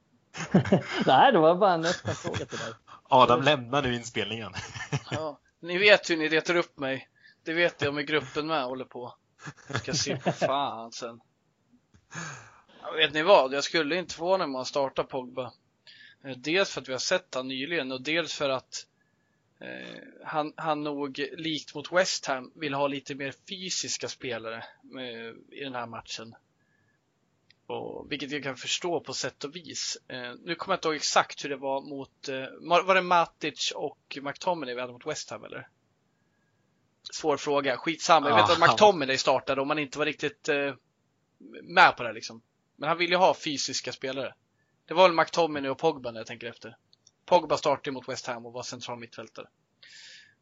[1.07, 2.73] Nej, det var bara en öppen fråga till dig.
[3.03, 4.53] Adam lämnar nu inspelningen.
[5.11, 7.09] ja, ni vet hur ni retar upp mig.
[7.45, 9.15] Det vet jag om i gruppen med håller på.
[9.75, 11.21] Ska se på fan sen.
[12.83, 13.55] Ja, vet ni vad?
[13.55, 15.53] Jag skulle inte få när man startar Pogba.
[16.25, 18.87] Eh, dels för att vi har sett han nyligen och dels för att
[20.25, 25.65] han, han nog likt mot West Ham vill ha lite mer fysiska spelare med, i
[25.65, 26.35] den här matchen.
[27.69, 29.99] Och, vilket jag kan förstå på sätt och vis.
[30.09, 33.73] Eh, nu kommer jag inte ihåg exakt hur det var mot, eh, var det Matic
[33.77, 35.69] och McTominay vi hade mot West Ham eller?
[37.13, 38.29] Svår fråga, skitsamma.
[38.29, 40.75] Jag vet att McTominay startade om man inte var riktigt eh,
[41.63, 42.43] med på det liksom.
[42.77, 44.35] Men han vill ju ha fysiska spelare.
[44.87, 46.77] Det var väl McTominay och Pogba när jag tänker efter.
[47.29, 49.47] Pogba startade mot West Ham och var central mittfältare.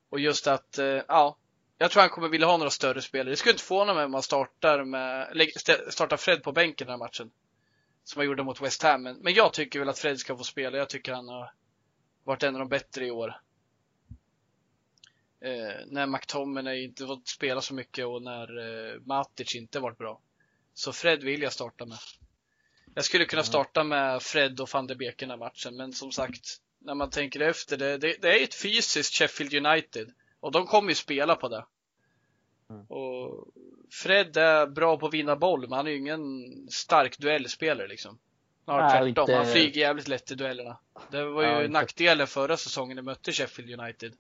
[0.09, 1.39] Och just att, eh, ja,
[1.79, 3.31] jag tror han kommer vilja ha några större spelare.
[3.31, 5.29] Det skulle inte förvåna mig om man startar med,
[5.89, 7.31] startar Fred på bänken den här matchen.
[8.05, 9.03] Som han gjorde mot West Ham.
[9.03, 10.79] Men, men jag tycker väl att Fred ska få spela.
[10.79, 11.53] Jag tycker han har
[12.25, 13.41] varit en av de bättre i år.
[15.41, 20.21] Eh, när McTominay inte fått spela så mycket och när eh, Matic inte varit bra.
[20.75, 21.99] Så Fred vill jag starta med.
[22.95, 25.93] Jag skulle kunna starta med Fred och van de Beek i den här matchen, men
[25.93, 30.13] som sagt, när man tänker efter, det, det, det är ett fysiskt Sheffield United.
[30.41, 31.65] Och de kommer ju spela på det.
[32.71, 32.87] Mm.
[32.87, 33.49] Och
[33.91, 38.19] Fred är bra på att vinna boll, men han är ju ingen stark duellspelare liksom.
[38.65, 39.35] Snarare tvärtom, inte...
[39.35, 40.79] han flyger jävligt lätt i duellerna.
[41.11, 44.15] Det var ju ja, nackdelen förra säsongen när vi mötte Sheffield United.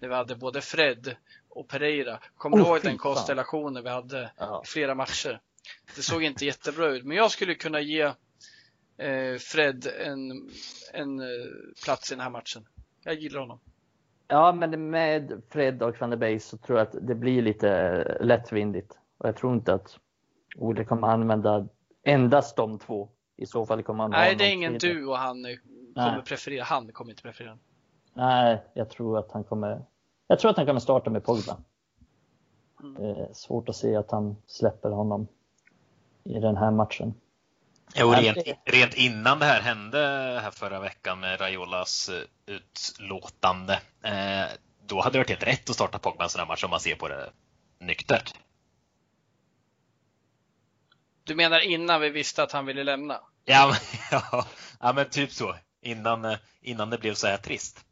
[0.00, 1.16] När vi hade både Fred
[1.48, 2.18] och Pereira.
[2.36, 4.30] Kommer du oh, ihåg den konstellationen vi hade
[4.64, 5.40] i flera matcher?
[5.96, 8.12] Det såg inte jättebra ut, men jag skulle kunna ge
[9.38, 10.50] Fred en,
[10.92, 11.26] en eh,
[11.84, 12.66] plats i den här matchen.
[13.04, 13.58] Jag gillar honom.
[14.28, 18.18] Ja, men med Fred och van der Beek så tror jag att det blir lite
[18.20, 18.98] lättvindigt.
[19.18, 19.98] Och jag tror inte att
[20.56, 21.68] Ole kommer använda
[22.02, 23.08] endast de två.
[23.36, 25.42] I så fall kommer han Nej, det är ingen du och han
[25.94, 26.22] kommer Nej.
[26.24, 26.64] preferera.
[26.64, 27.58] Han kommer inte preferera.
[28.14, 29.82] Nej, jag tror att han kommer.
[30.26, 31.56] Jag tror att han kommer starta med Pogba.
[32.82, 32.94] Mm.
[32.94, 35.26] Det är svårt att se att han släpper honom
[36.24, 37.14] i den här matchen.
[37.94, 39.98] Jo, rent, rent innan det här hände
[40.42, 44.44] här förra veckan med Raiolas eh, utlåtande, eh,
[44.86, 46.80] då hade det varit helt rätt att starta Pogba en sån här match om man
[46.80, 47.30] ser på det
[47.80, 48.34] nyktert.
[51.24, 53.20] Du menar innan vi visste att han ville lämna?
[53.44, 53.98] Ja, men,
[54.32, 54.46] ja,
[54.80, 55.56] ja, men typ så.
[55.82, 57.84] Innan, eh, innan det blev så här trist.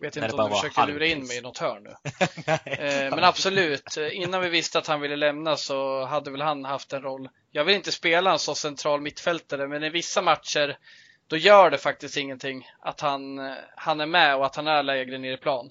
[0.00, 1.90] Vet inte om du försöker lura in mig i något hörn nu.
[2.64, 6.92] eh, men absolut, innan vi visste att han ville lämna så hade väl han haft
[6.92, 7.28] en roll.
[7.50, 10.78] Jag vill inte spela en så central mittfältare, men i vissa matcher
[11.26, 13.38] då gör det faktiskt ingenting att han,
[13.76, 15.70] han är med och att han är lägre ner i plan.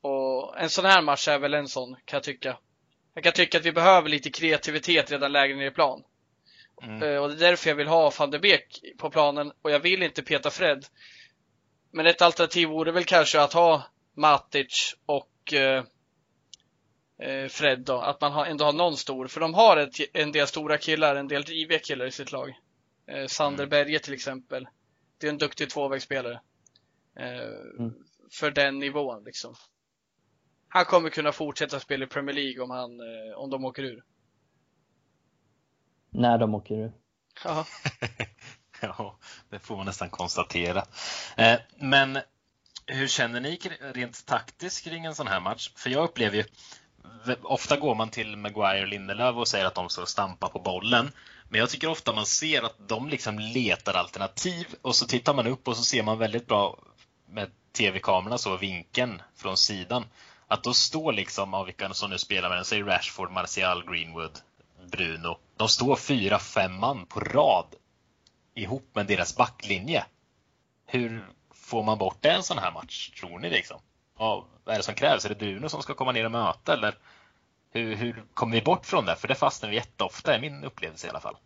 [0.00, 2.58] Och en sån här match är väl en sån, kan jag tycka.
[3.14, 6.02] Jag kan tycka att vi behöver lite kreativitet redan lägre ner i plan.
[6.82, 7.02] Mm.
[7.02, 9.80] Eh, och det är därför jag vill ha van de Beek på planen och jag
[9.80, 10.86] vill inte peta Fred.
[11.90, 15.84] Men ett alternativ vore väl kanske att ha Matic och eh,
[17.18, 20.46] eh, Fred då, att man ändå har någon stor, för de har ett, en del
[20.46, 22.58] stora killar, en del driviga killar i sitt lag.
[23.06, 23.70] Eh, Sander mm.
[23.70, 24.68] Berge till exempel.
[25.18, 26.40] Det är en duktig tvåvägsspelare.
[27.16, 27.94] Eh, mm.
[28.32, 29.54] För den nivån liksom.
[30.68, 34.04] Han kommer kunna fortsätta spela i Premier League om, han, eh, om de åker ur.
[36.10, 36.92] När de åker ur.
[37.44, 37.66] Ja.
[38.98, 39.16] ja,
[39.50, 40.84] det får man nästan konstatera.
[41.36, 42.18] Eh, men
[42.86, 43.58] hur känner ni
[43.94, 45.70] rent taktiskt kring en sån här match?
[45.76, 46.44] För jag upplever ju
[47.42, 51.12] Ofta går man till Maguire och Lindelöf och säger att de ska stampa på bollen.
[51.48, 55.46] Men jag tycker ofta man ser att de liksom letar alternativ och så tittar man
[55.46, 56.78] upp och så ser man väldigt bra
[57.28, 60.04] med tv-kamerorna så vinkeln från sidan.
[60.48, 64.38] Att då står liksom av vilka som nu spelar med den, säg Rashford, Martial, Greenwood,
[64.90, 65.38] Bruno.
[65.56, 67.66] De står fyra, fem man på rad
[68.58, 70.04] ihop med deras backlinje.
[70.86, 73.80] Hur får man bort det en sån här match, tror ni liksom?
[74.18, 75.24] Ja, vad är det som krävs?
[75.24, 76.98] Är det Bruno som ska komma ner och möta eller
[77.70, 79.16] hur, hur kommer vi bort från det?
[79.16, 81.36] För det fastnar vi jätteofta, är min upplevelse i alla fall.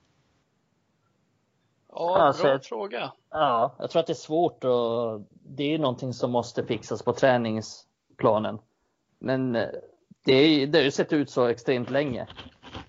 [1.93, 3.13] Ja, alltså, bra fråga.
[3.31, 7.13] Ja, jag tror att det är svårt och det är någonting som måste fixas på
[7.13, 8.59] träningsplanen.
[9.19, 9.69] Men eh,
[10.25, 12.27] det, är, det har ju sett ut så extremt länge.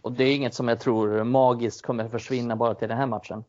[0.02, 3.44] Och det är inget som jag tror magiskt kommer försvinna bara till den här matchen.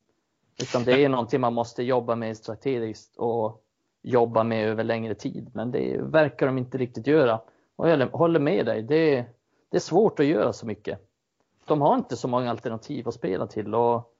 [0.62, 3.62] Utan det är någonting man måste jobba med strategiskt och
[4.02, 5.50] jobba med över längre tid.
[5.54, 7.40] Men det verkar de inte riktigt göra.
[7.76, 9.24] Och jag håller med dig, det,
[9.70, 10.98] det är svårt att göra så mycket.
[11.66, 14.14] De har inte så många alternativ att spela till och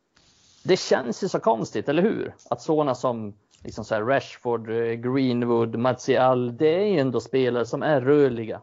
[0.64, 2.35] det känns ju så konstigt, eller hur?
[2.51, 7.82] Att sådana som liksom så Rashford, eh, Greenwood, Martial, det är ju ändå spelare som
[7.82, 8.61] är rörliga.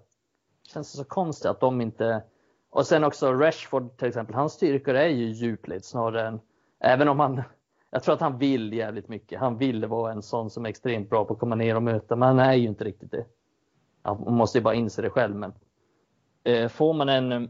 [0.63, 2.23] Det känns så konstigt att de inte...
[2.69, 6.39] Och sen också Rashford till exempel, hans styrkor är ju djupled snarare än...
[6.79, 7.41] Även om han...
[7.91, 9.39] Jag tror att han vill jävligt mycket.
[9.39, 12.15] Han vill vara en sån som är extremt bra på att komma ner och möta,
[12.15, 13.25] men han är ju inte riktigt det.
[14.03, 15.53] Man måste ju bara inse det själv, men...
[16.43, 17.49] Eh, får man en,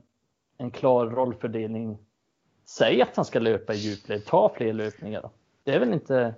[0.58, 1.98] en klar rollfördelning
[2.66, 5.22] Säg att han ska löpa i djupled, ta fler löpningar.
[5.22, 5.32] Då.
[5.64, 6.36] Det är väl inte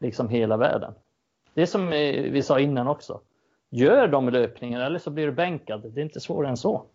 [0.00, 0.94] liksom hela världen.
[1.54, 3.20] Det är som eh, vi sa innan också.
[3.70, 5.92] Gör de löpningarna eller så blir du bänkad.
[5.94, 6.86] Det är inte svårare än så.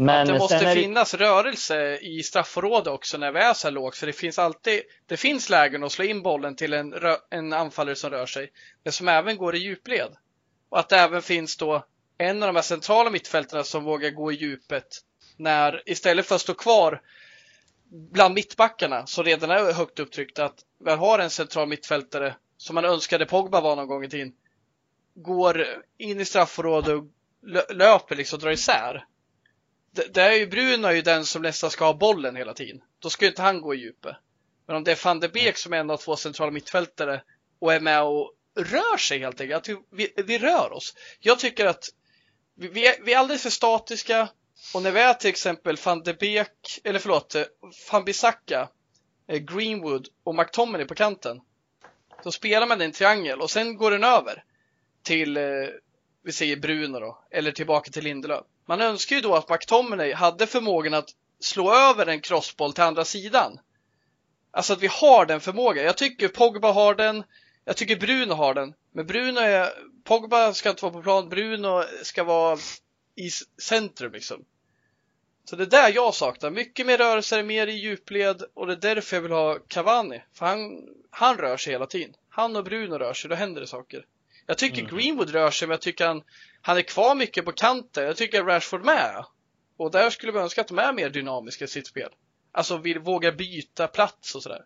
[0.00, 0.74] Men att det måste det...
[0.74, 3.96] finnas rörelse i straffområdet också när vi är så här lågt.
[3.96, 6.94] För det finns alltid, det finns lägen att slå in bollen till en,
[7.30, 8.50] en anfallare som rör sig.
[8.84, 10.16] Men som även går i djupled.
[10.68, 11.84] Och att det även finns då
[12.18, 14.86] en av de här centrala mittfältarna som vågar gå i djupet
[15.36, 17.02] när istället för att stå kvar
[17.90, 22.84] bland mittbackarna som redan är högt upptryckta att vi har en central mittfältare som man
[22.84, 24.32] önskade Pogba var någon gång i tiden
[25.14, 25.66] går
[25.98, 27.04] in i straffområdet och
[27.76, 29.04] löper liksom drar isär.
[29.98, 32.82] Det, det är ju Bruno är ju den som nästan ska ha bollen hela tiden.
[32.98, 34.16] Då ska ju inte han gå i djupet.
[34.66, 37.22] Men om det är van de Beek som är en av två centrala mittfältare
[37.58, 40.94] och är med och rör sig helt enkelt, att vi, vi rör oss.
[41.20, 41.88] Jag tycker att
[42.54, 44.28] vi, vi, är, vi är alldeles för statiska.
[44.74, 47.36] Och när vi är till exempel van de Beek, eller förlåt,
[47.92, 48.68] van Bissaka,
[49.28, 51.40] eh, Greenwood och McTominay på kanten.
[52.24, 54.44] Då spelar man en triangel och sen går den över
[55.02, 55.42] till, eh,
[56.22, 58.44] vi säger Bruno då, eller tillbaka till Lindelöf.
[58.68, 61.10] Man önskar ju då att McTominay hade förmågan att
[61.40, 63.60] slå över en crossboll till andra sidan.
[64.50, 65.84] Alltså att vi har den förmågan.
[65.84, 67.24] Jag tycker Pogba har den,
[67.64, 68.74] jag tycker Bruno har den.
[68.92, 69.68] Men Bruno är,
[70.04, 72.58] Pogba ska inte vara på plan, Bruno ska vara
[73.14, 73.30] i
[73.62, 74.44] centrum liksom.
[75.44, 76.50] Så det är där jag saknar.
[76.50, 80.22] Mycket mer rörelser, mer i djupled och det är därför jag vill ha Cavani.
[80.32, 82.14] För han, han rör sig hela tiden.
[82.28, 84.04] Han och Bruno rör sig, då händer det saker.
[84.48, 84.96] Jag tycker mm.
[84.96, 86.22] Greenwood rör sig, men jag tycker han,
[86.62, 88.04] han är kvar mycket på kanten.
[88.04, 89.24] Jag tycker Rashford med.
[89.76, 92.08] Och där skulle vi önska att de är mer dynamiska i sitt spel.
[92.52, 94.64] Alltså vill våga byta plats och sådär.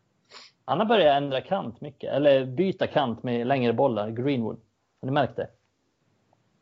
[0.64, 4.60] Han har börjat ändra kant mycket, eller byta kant med längre bollar, Greenwood.
[5.00, 5.48] Har ni märkt det?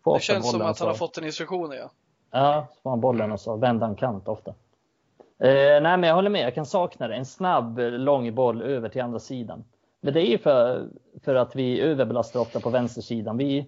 [0.05, 1.91] Få det känns som att han har fått en instruktion, ja.
[2.31, 4.51] Ja, så får han bollen och så vänder han kant ofta.
[5.39, 6.45] Eh, nej, men jag håller med.
[6.45, 7.15] Jag kan sakna det.
[7.15, 9.65] En snabb, lång boll över till andra sidan.
[10.01, 10.89] Men det är ju för,
[11.25, 13.37] för att vi överbelastar ofta på vänstersidan.
[13.37, 13.67] Vi,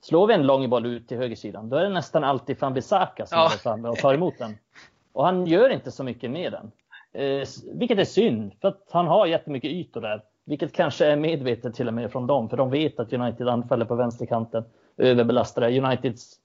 [0.00, 3.26] slår vi en lång boll ut till högersidan, då är det nästan alltid Van Bissaka
[3.26, 3.44] som ja.
[3.44, 4.56] är framme och tar emot den.
[5.12, 6.70] Och han gör inte så mycket med den.
[7.12, 10.22] Eh, vilket är synd, för att han har jättemycket ytor där.
[10.44, 13.84] Vilket kanske är medvetet till och med från dem, för de vet att United anfaller
[13.84, 14.64] på vänsterkanten,
[14.96, 16.38] överbelastar Uniteds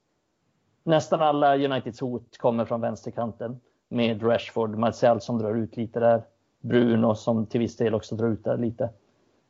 [0.88, 6.22] nästan alla Uniteds hot kommer från vänsterkanten med Rashford, Martial som drar ut lite där,
[6.60, 8.90] Bruno som till viss del också drar ut där lite.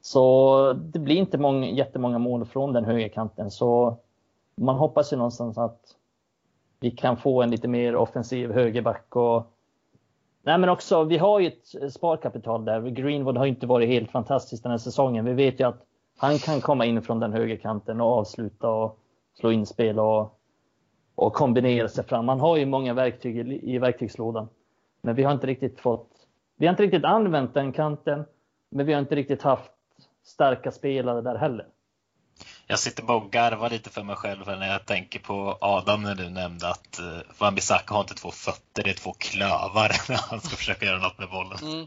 [0.01, 3.97] Så det blir inte många, jättemånga mål från den högerkanten så
[4.57, 5.81] man hoppas ju någonstans att
[6.81, 9.55] vi kan få en lite mer offensiv högerback och
[10.43, 12.81] Nej, men också, vi har ju ett sparkapital där.
[12.81, 15.25] Greenwood har inte varit helt fantastisk den här säsongen.
[15.25, 15.83] Vi vet ju att
[16.17, 18.99] han kan komma in från den högerkanten och avsluta och
[19.35, 20.39] slå inspel och
[21.19, 22.27] och kombinera sig fram.
[22.27, 24.49] Man har ju många verktyg i, i verktygslådan.
[25.03, 26.09] Men vi har inte riktigt fått,
[26.57, 28.25] vi har inte riktigt använt den kanten,
[28.71, 29.71] men vi har inte riktigt haft
[30.29, 31.67] starka spelare där heller.
[32.67, 36.15] Jag sitter bara och garvar lite för mig själv när jag tänker på Adam när
[36.15, 37.01] du nämnde att
[37.39, 40.99] Van Bissaka har inte två fötter, det är två klövar när han ska försöka göra
[40.99, 41.59] något med bollen.
[41.63, 41.87] Mm.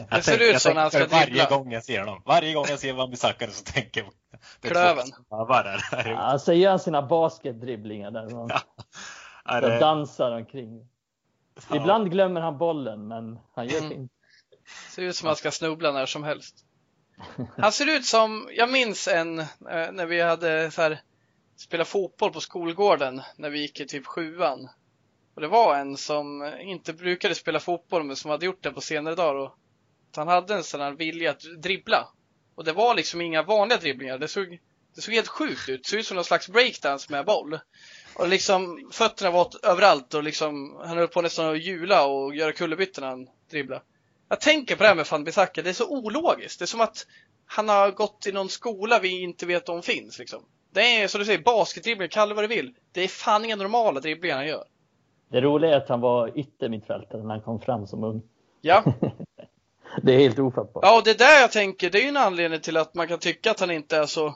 [0.10, 1.18] det ser ut så när han ska dribbla.
[1.18, 2.22] Varje gång jag ser honom.
[2.24, 4.10] Varje gång jag ser Van Bissaka så tänker jag
[4.60, 5.06] det är Klöven.
[5.06, 6.10] Två klövar där.
[6.10, 8.30] Ja, så gör han sina basketdribblingar där.
[8.30, 8.50] Man,
[9.44, 9.60] ja.
[9.60, 9.78] det...
[9.78, 10.88] dansar omkring.
[11.70, 11.76] Ja.
[11.76, 13.90] Ibland glömmer han bollen, men han gör mm.
[13.90, 14.12] fint.
[14.90, 16.65] Ser ut som att han ska snubbla när som helst.
[17.56, 19.46] Han ser ut som, jag minns en eh,
[19.92, 21.00] när vi hade så här,
[21.56, 24.68] spelat fotboll på skolgården när vi gick i typ sjuan.
[25.34, 28.80] Och det var en som inte brukade spela fotboll men som hade gjort det på
[28.80, 29.34] senare dagar.
[29.34, 29.58] Och
[30.16, 32.08] han hade en sån här vilja att dribbla.
[32.54, 34.18] Och det var liksom inga vanliga dribblingar.
[34.18, 34.58] Det såg,
[34.94, 35.82] det såg helt sjukt ut.
[35.82, 37.58] Det såg ut som någon slags breakdance med boll.
[38.14, 42.52] Och liksom fötterna var överallt och liksom han höll på nästan att hjula och göra
[42.52, 43.82] kullerbyttor när han dribblade.
[44.28, 46.58] Jag tänker på det här med van Bissaka, det är så ologiskt.
[46.58, 47.06] Det är som att
[47.46, 50.18] han har gått i någon skola vi inte vet om finns.
[50.18, 50.42] Liksom.
[50.72, 52.74] Det är som du säger, basketdribbling, kalla vad du vill.
[52.92, 54.64] Det är fan inga normala dribblingar han gör.
[55.28, 58.22] Det roliga är att han var yttermittfältare när han kom fram som ung.
[58.60, 58.84] Ja.
[60.02, 60.84] det är helt ofattbart.
[60.84, 63.08] Ja, och det är där jag tänker, det är ju en anledning till att man
[63.08, 64.26] kan tycka att han inte är så,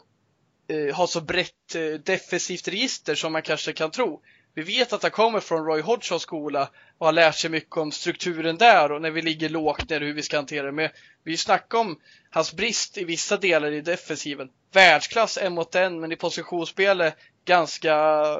[0.69, 4.21] eh, har så brett eh, defensivt register som man kanske kan tro.
[4.55, 7.93] Vi vet att han kommer från Roy Hodgsons skola och har lärt sig mycket om
[7.93, 10.73] strukturen där och när vi ligger lågt ner hur vi ska hantera det.
[10.73, 10.89] Men
[11.25, 14.51] vi snackar om hans brist i vissa delar i defensiven.
[14.73, 18.39] Världsklass en mot en, men i positionsspelet ganska eh,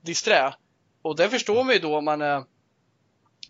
[0.00, 0.54] disträ.
[1.02, 2.36] Och det förstår man ju då om man är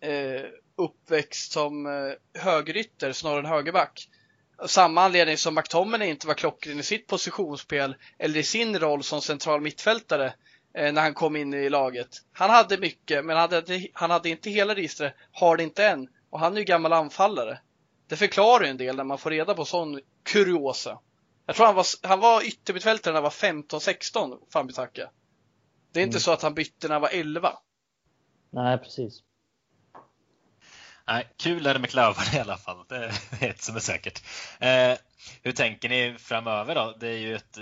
[0.01, 0.43] eh,
[0.77, 4.09] uppväxt som eh, högerytter snarare än högerback.
[4.67, 9.23] Samma anledning som McTominay inte var klockren i sitt positionsspel eller i sin roll som
[9.23, 10.35] central mittfältare
[10.77, 12.23] när han kom in i laget.
[12.33, 16.09] Han hade mycket, men han hade, han hade inte hela registret, har det inte än.
[16.31, 17.61] Och han är ju gammal anfallare.
[18.09, 20.99] Det förklarar ju en del när man får reda på sån kuriosa.
[21.47, 25.11] Jag tror han var, han var yttermittfältare när han var 15-16, Fambitaka.
[25.93, 26.21] Det är inte mm.
[26.21, 27.53] så att han bytte när han var 11.
[28.51, 29.23] Nej, precis.
[31.07, 32.85] Nej, kul är det med klövar i alla fall.
[32.89, 32.97] Det
[33.41, 34.23] är ett som är säkert.
[34.61, 34.99] Eh,
[35.43, 36.97] hur tänker ni framöver då?
[37.01, 37.59] Det är ju ett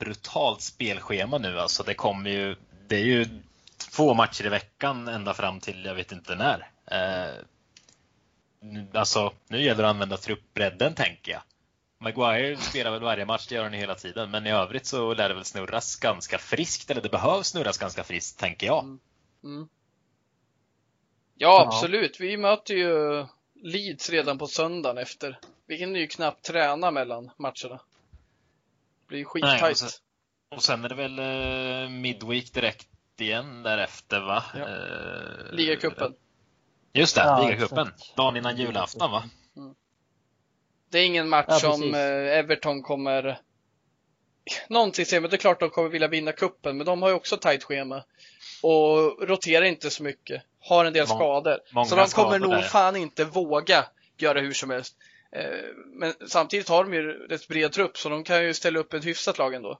[0.00, 1.58] brutalt spelschema nu.
[1.58, 2.56] Alltså det kommer ju,
[2.88, 3.26] det är ju
[3.90, 6.70] två matcher i veckan ända fram till jag vet inte när.
[6.86, 7.34] Eh,
[8.94, 11.42] alltså, nu gäller det att använda truppbredden tänker jag.
[11.98, 14.30] Maguire spelar väl varje match, det gör han hela tiden.
[14.30, 18.04] Men i övrigt så lär det väl snurras ganska friskt, eller det behövs snurras ganska
[18.04, 18.84] friskt, tänker jag.
[18.84, 18.98] Mm.
[19.44, 19.68] Mm.
[21.34, 22.20] Ja, absolut.
[22.20, 23.26] Vi möter ju
[23.62, 25.38] Leeds redan på söndagen efter.
[25.66, 27.80] Vi hinner ju knappt träna mellan matcherna
[29.10, 29.82] blir skittajt.
[29.82, 32.88] Och, och, sen är det väl eh, Midweek direkt
[33.18, 34.44] igen därefter va?
[34.54, 34.60] Ja.
[34.60, 36.14] Eh, Ligacupen.
[36.92, 37.92] Just det, ja, ligacupen.
[38.16, 39.22] Dagen innan julafton va?
[39.56, 39.74] Mm.
[40.90, 43.40] Det är ingen match ja, som eh, Everton kommer
[44.68, 47.14] Någonting säger men det är klart de kommer vilja vinna kuppen men de har ju
[47.14, 48.04] också tajt schema.
[48.62, 50.42] Och roterar inte så mycket.
[50.60, 51.58] Har en del Mång, skador.
[51.84, 52.62] Så de kommer nog där.
[52.62, 53.86] fan inte våga
[54.18, 54.96] göra hur som helst.
[55.32, 55.44] Eh,
[55.86, 59.06] men samtidigt har de ju rätt bred trupp så de kan ju ställa upp ett
[59.06, 59.78] hyfsat lag ändå.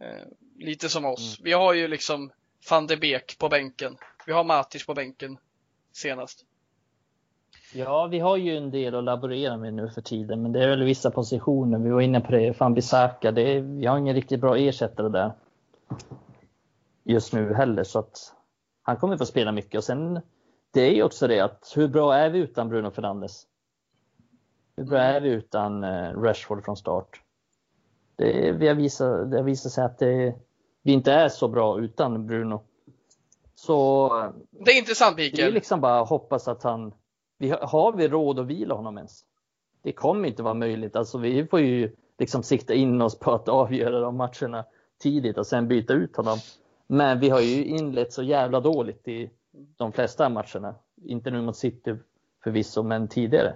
[0.00, 0.26] Eh,
[0.58, 1.38] lite som oss.
[1.38, 1.44] Mm.
[1.44, 2.30] Vi har ju liksom
[2.70, 3.96] van de Beek på bänken.
[4.26, 5.38] Vi har Matic på bänken
[5.92, 6.44] senast.
[7.72, 10.68] Ja, vi har ju en del att laborera med nu för tiden, men det är
[10.68, 11.78] väl vissa positioner.
[11.78, 15.08] Vi var inne på det, van Bissaka, det är, vi har ingen riktigt bra ersättare
[15.08, 15.32] där
[17.06, 18.34] just nu heller, så att
[18.82, 19.78] han kommer få spela mycket.
[19.78, 20.20] Och sen,
[20.70, 23.46] det är ju också det att hur bra är vi utan Bruno Fernandes?
[24.76, 27.20] Hur bra är vi utan eh, Rashford från start?
[28.16, 30.34] Det, vi har visat, det har visat sig att det,
[30.82, 32.62] vi inte är så bra utan Bruno.
[33.54, 34.08] Så
[34.50, 35.36] det är intressant Mikael.
[35.36, 36.94] Det är liksom bara hoppas att han,
[37.38, 39.24] vi, har vi råd att vila honom ens?
[39.82, 40.96] Det kommer inte vara möjligt.
[40.96, 44.64] Alltså vi får ju liksom sikta in oss på att avgöra de matcherna
[44.98, 46.38] tidigt och sen byta ut honom.
[46.86, 49.30] Men vi har ju inlett så jävla dåligt i
[49.76, 50.74] de flesta matcherna.
[51.04, 51.96] Inte nu mot City
[52.44, 53.54] förvisso, men tidigare.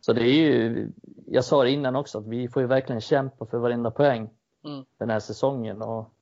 [0.00, 0.88] Så det är ju,
[1.26, 4.30] jag sa det innan också, att vi får ju verkligen kämpa för varenda poäng
[4.64, 4.84] mm.
[4.98, 5.82] den här säsongen.
[5.82, 6.14] Och,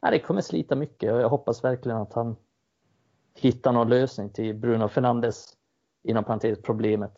[0.00, 2.36] ja, det kommer slita mycket och jag hoppas verkligen att han
[3.34, 5.56] hittar någon lösning till Bruno Fernandes,
[6.02, 7.12] inom parentes, problemet.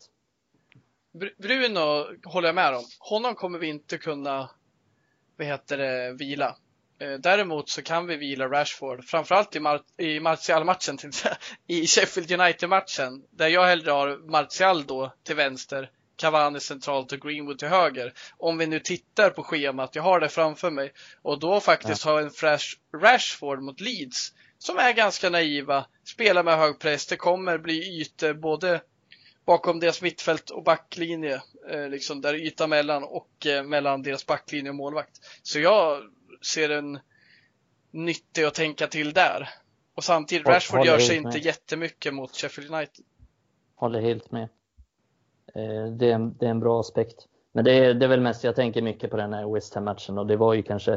[1.37, 2.83] Bruno håller jag med om.
[2.99, 4.49] Honom kommer vi inte kunna,
[5.37, 6.57] vad heter det, vila.
[7.01, 10.99] Eh, däremot så kan vi vila Rashford, framförallt i, Mar i Martial-matchen,
[11.67, 17.59] i Sheffield United-matchen, där jag hellre har Martial då till vänster, Cavani centralt och Greenwood
[17.59, 18.13] till höger.
[18.37, 20.91] Om vi nu tittar på schemat, jag har det framför mig,
[21.21, 22.11] och då faktiskt ja.
[22.11, 27.15] ha en fresh Rashford mot Leeds, som är ganska naiva, spelar med hög press, det
[27.15, 28.81] kommer bli ytor både
[29.45, 34.69] bakom deras mittfält och backlinje, eh, liksom där yta mellan och eh, mellan deras backlinje
[34.69, 35.19] och målvakt.
[35.43, 36.01] Så jag
[36.45, 36.99] ser en
[37.91, 39.49] nyttig att tänka till där.
[39.95, 41.45] Och samtidigt, Håll- Rashford gör sig inte med.
[41.45, 43.05] jättemycket mot Sheffield United.
[43.75, 44.43] Håller helt med.
[45.55, 47.27] Eh, Det är, en, det är en bra aspekt.
[47.53, 50.17] Men det är, det är väl mest, jag tänker mycket på den här West Ham-matchen
[50.17, 50.91] och det var ju kanske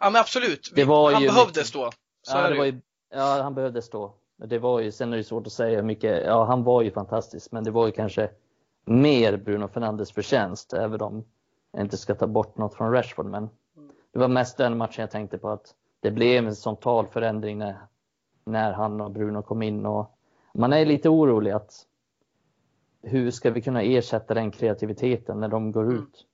[0.00, 1.90] Ja men absolut, Det var han ju behövdes mycket- då.
[2.22, 2.80] Så ja, det var ju,
[3.10, 4.14] ja, han behövdes då.
[4.36, 6.90] Det var ju, sen är det svårt att säga hur mycket, ja han var ju
[6.90, 8.30] fantastisk, men det var ju kanske
[8.84, 11.24] mer Bruno Fernandes förtjänst, även om
[11.72, 13.26] jag inte ska ta bort något från Rashford.
[13.26, 13.48] Men
[14.16, 17.58] det var mest den matchen jag tänkte på att det blev en sån tal förändring
[17.58, 17.76] när,
[18.44, 20.18] när han och Bruno kom in och
[20.54, 21.72] man är lite orolig att
[23.02, 25.96] hur ska vi kunna ersätta den kreativiteten när de går Mm.
[25.96, 26.26] ut?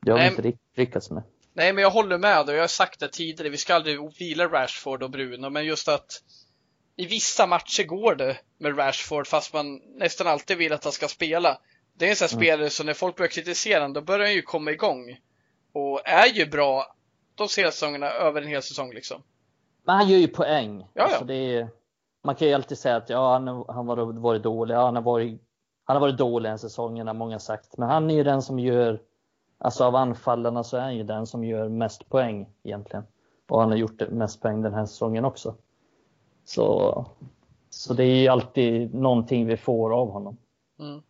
[0.00, 1.22] Det har vi inte riktigt lyckats med.
[1.52, 3.48] Nej, men jag håller med och jag har sagt det tidigare.
[3.48, 6.22] Vi ska aldrig vila Rashford och Bruno, men just att
[6.96, 11.08] i vissa matcher går det med Rashford fast man nästan alltid vill att han ska
[11.08, 11.58] spela.
[11.94, 12.40] Det är en sån Mm.
[12.40, 15.16] spelare som när folk börjar kritisera honom, då börjar han ju komma igång.
[15.78, 16.94] Och är ju bra
[17.34, 19.22] de senaste säsongerna över en hel säsong liksom.
[19.84, 20.86] Men han gör ju poäng.
[20.94, 21.02] ja.
[21.02, 21.68] Alltså det är,
[22.24, 24.74] man kan ju alltid säga att ja, han, han har varit dålig.
[24.74, 25.42] Ja, han, har varit,
[25.84, 27.78] han har varit dålig en säsong, har många sagt.
[27.78, 29.00] Men han är ju den som gör,
[29.58, 33.04] alltså av anfallarna så är han ju den som gör mest poäng egentligen.
[33.48, 35.54] Och han har gjort mest poäng den här säsongen också.
[36.44, 37.06] Så,
[37.70, 40.36] så det är ju alltid någonting vi får av honom.
[40.78, 41.02] Mm.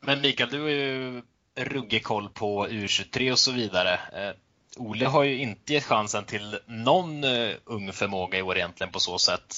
[0.00, 1.22] Men Mikael, du har ju
[1.54, 3.92] ruggig koll på U23 och så vidare.
[3.92, 4.34] Eh,
[4.76, 9.00] Ole har ju inte gett chansen till någon eh, ung förmåga i år egentligen på
[9.00, 9.54] så sätt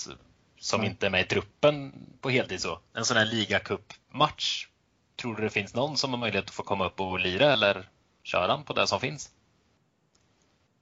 [0.61, 0.91] som Nej.
[0.91, 2.79] inte är med i truppen på heltid så.
[2.95, 4.67] En sån här ligacupmatch.
[5.17, 7.89] Tror du det finns någon som har möjlighet att få komma upp och lira eller
[8.23, 9.31] kör han på det som finns?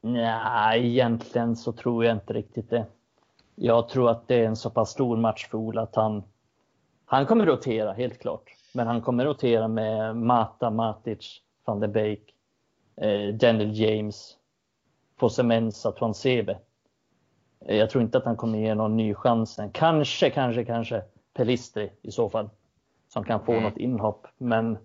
[0.01, 2.87] Nej, egentligen så tror jag inte riktigt det.
[3.55, 6.23] Jag tror att det är en så pass stor match för Ola att han,
[7.07, 8.51] han kommer rotera, helt klart.
[8.75, 12.35] Men han kommer rotera med Mata, Matic, van de Beek,
[12.97, 14.37] eh, Daniel James,
[15.19, 16.59] Fosemensa, Tuansebe.
[17.67, 19.61] Eh, Jag tror inte att han kommer ge någon ny chans.
[19.73, 21.03] Kanske, kanske, kanske
[21.35, 22.51] Pelistri i så fall.
[23.09, 23.65] Som kan få Mm.
[23.65, 24.27] något inhopp.
[24.39, 24.79] Men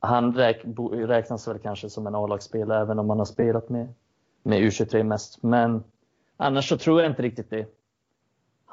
[0.00, 0.62] han räk,
[0.92, 3.88] räknas väl kanske som en A-lagsspelare även om han har spelat med,
[4.42, 5.42] med U23 mest.
[5.42, 5.84] Men
[6.36, 7.66] annars så tror jag inte riktigt det.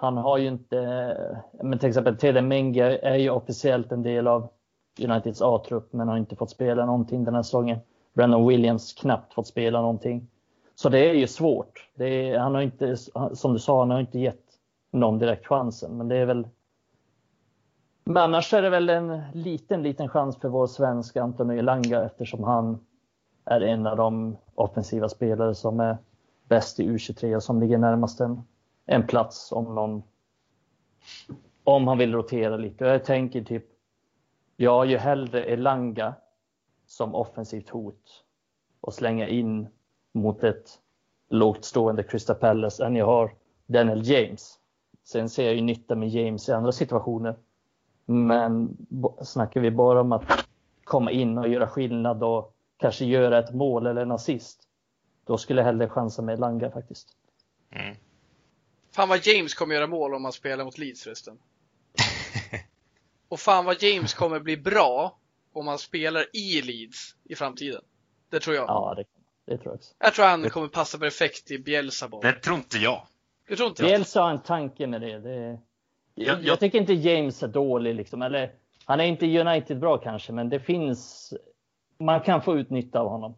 [0.02, 4.50] Han har ju inte, men till exempel Tede Menga är ju officiellt en del av
[5.02, 7.80] Uniteds A-trupp men har inte fått spela någonting den här säsongen.
[8.14, 10.28] Brandon Williams knappt fått spela någonting.
[10.76, 11.90] Så det är ju svårt.
[11.96, 12.98] Det är, han har inte,
[13.34, 14.46] som du sa, han har inte gett
[14.92, 15.98] någon direkt chansen.
[15.98, 16.48] Men det är väl
[18.04, 22.44] men annars är det väl en liten, liten chans för vår svenska Antonio Elanga eftersom
[22.44, 22.80] han
[23.46, 25.98] är en av de offensiva spelare som är
[26.48, 28.42] bäst i U23 och som ligger närmast den
[28.92, 30.04] en plats om någon
[31.64, 32.86] om han vill rotera lite.
[32.86, 33.66] Jag tänker typ,
[34.56, 36.14] jag har ju hellre Elanga
[36.86, 38.24] som offensivt hot
[38.82, 39.68] och slänga in
[40.12, 40.80] mot ett
[41.30, 43.34] lågt stående Crystal Palace än jag har
[43.66, 44.60] Daniel James.
[45.04, 47.36] Sen ser jag ju nytta med James i andra situationer.
[48.06, 48.78] Men
[49.22, 50.46] snackar vi bara om att
[50.84, 54.62] komma in och göra skillnad och kanske göra ett mål eller en assist.
[55.26, 57.10] Då skulle jag hellre chansa med Langa faktiskt.
[57.72, 57.96] Mm.
[58.92, 61.38] Fan vad James kommer göra mål om han spelar mot Leeds förresten.
[63.30, 65.18] Och fan vad James kommer bli bra
[65.54, 67.82] om han spelar i Leeds i framtiden.
[68.30, 68.66] Det tror jag.
[68.68, 69.04] Ja, det,
[69.52, 69.94] det tror jag också.
[70.00, 72.22] Jag tror han kommer passa perfekt i Bielsa boll.
[72.24, 73.02] Det tror inte jag.
[73.48, 73.90] Du tror inte jag?
[73.92, 75.20] Bielsa har en tanke med det.
[75.20, 75.58] det jag,
[76.16, 78.22] Jag- jag, jag- tycker inte James är dålig liksom.
[78.22, 78.52] Eller,
[78.86, 81.34] han är inte United bra kanske, men det finns.
[82.00, 83.38] Man kan få ut nytta av honom.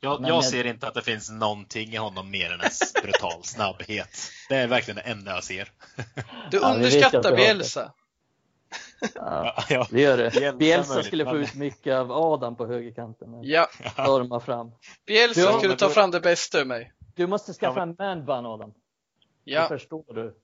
[0.00, 2.70] Jag, Men jag ser inte att det finns någonting i honom mer än en
[3.02, 4.18] brutal snabbhet.
[4.48, 5.68] Det är verkligen det enda jag ser.
[6.50, 7.92] Du Ja, underskattar har Bielsa.
[9.00, 9.86] Ja, Ja, ja.
[9.90, 10.58] det gör det.
[10.58, 13.30] Bielsa skulle få men- ut mycket av Adam på högerkanten.
[13.30, 14.70] men Ja, Storma fram.
[15.06, 16.92] Bielsa Ja, skulle men ta fram det bästa ur mig.
[17.14, 18.70] Du måste skaffa Ja, en manbun Adam.
[19.44, 20.34] Det Ja, förstår du.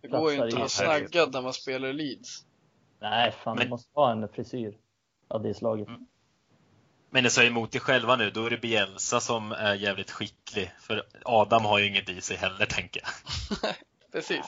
[0.00, 2.44] det går ju inte att snaggad när man spelar Leeds.
[3.00, 4.78] Nej, fan Men- du måste ha en frisyr
[5.28, 5.88] av det slaget.
[7.10, 10.72] Men det säger emot dig själva nu, då är det Bielsa som är jävligt skicklig.
[10.80, 13.74] För Adam har ju inget i sig heller, tänker jag.
[14.12, 14.46] Precis.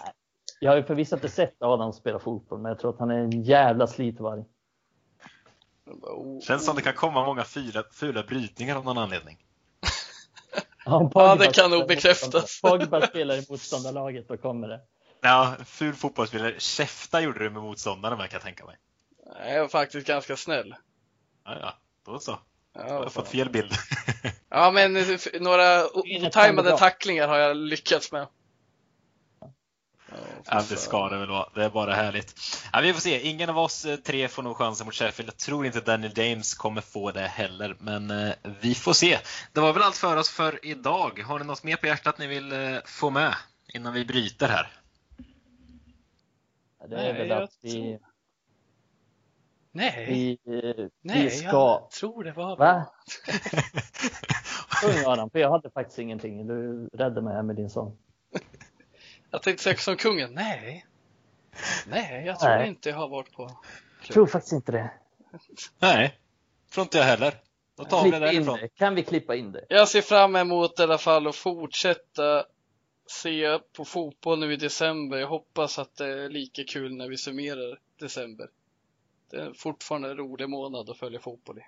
[0.60, 3.18] Jag har ju förvisso inte sett Adam spela fotboll, men jag tror att han är
[3.18, 4.44] en jävla slitvarg.
[5.84, 9.38] Jag Känns som det kan komma många fula, fula brytningar av någon anledning.
[10.86, 12.60] Om Ja, det kan nog bekräftas.
[12.62, 14.80] Pogba spelar i motståndarlaget, då kommer det.
[15.20, 16.54] Ja, ful fotbollsspelare.
[16.60, 18.76] Käfta gjorde du med motståndaren med, kan jag tänka mig.
[19.26, 20.74] Nej, jag är faktiskt ganska snäll.
[21.44, 22.38] Ja, ja, då så.
[22.74, 23.72] Ja, Jag har fått fel bild.
[24.48, 25.06] ja men
[25.40, 28.26] några otajmade tacklingar har jag lyckats med.
[30.46, 31.48] Ja, det ska det väl vara.
[31.54, 32.40] Det är bara härligt.
[32.72, 33.28] Ja, vi får se.
[33.28, 35.28] Ingen av oss eh, tre får nog chansen mot Sheffield.
[35.28, 39.18] Jag tror inte Daniel James kommer få det heller, men eh, vi får se.
[39.52, 41.22] Det var väl allt för oss för idag.
[41.26, 43.34] Har ni något mer på hjärtat ni vill eh, få med
[43.74, 44.72] innan vi bryter här?
[46.88, 47.98] Det är Nej, väl jag att vi,
[49.72, 50.38] Nej, vi,
[51.02, 51.46] nej, vi ska...
[51.46, 52.56] jag tror det var.
[52.56, 52.86] Va?
[54.82, 56.46] Sjung Adam, för jag hade faktiskt ingenting.
[56.46, 57.96] Du räddade mig här med din sång.
[59.30, 60.34] Jag tänkte säga som kungen.
[60.34, 60.86] Nej.
[61.86, 62.68] Nej, jag tror Nej.
[62.68, 63.50] inte jag har varit på
[64.02, 64.90] Jag tror faktiskt inte det.
[65.78, 66.18] Nej,
[66.74, 67.34] tror inte jag heller.
[67.76, 68.58] Då tar vi det Klippa in därifrån.
[68.60, 68.68] det.
[68.68, 69.64] Kan vi klippa in det?
[69.68, 72.44] Jag ser fram emot i alla fall att fortsätta
[73.06, 75.18] se på fotboll nu i december.
[75.18, 78.48] Jag hoppas att det är lika kul när vi summerar december.
[79.30, 81.62] Det är fortfarande en rolig månad att följa fotboll i.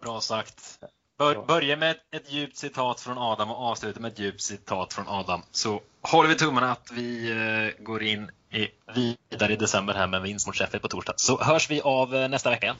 [0.00, 0.78] Bra sagt.
[1.18, 4.92] Bör, börja med ett, ett djupt citat från Adam och avsluta med ett djupt citat
[4.92, 5.42] från Adam.
[5.50, 10.22] Så håller vi tummarna att vi eh, går in i, vidare i december här med
[10.22, 11.14] vinst mot Sheffield på torsdag.
[11.16, 12.76] Så hörs vi av eh, nästa vecka.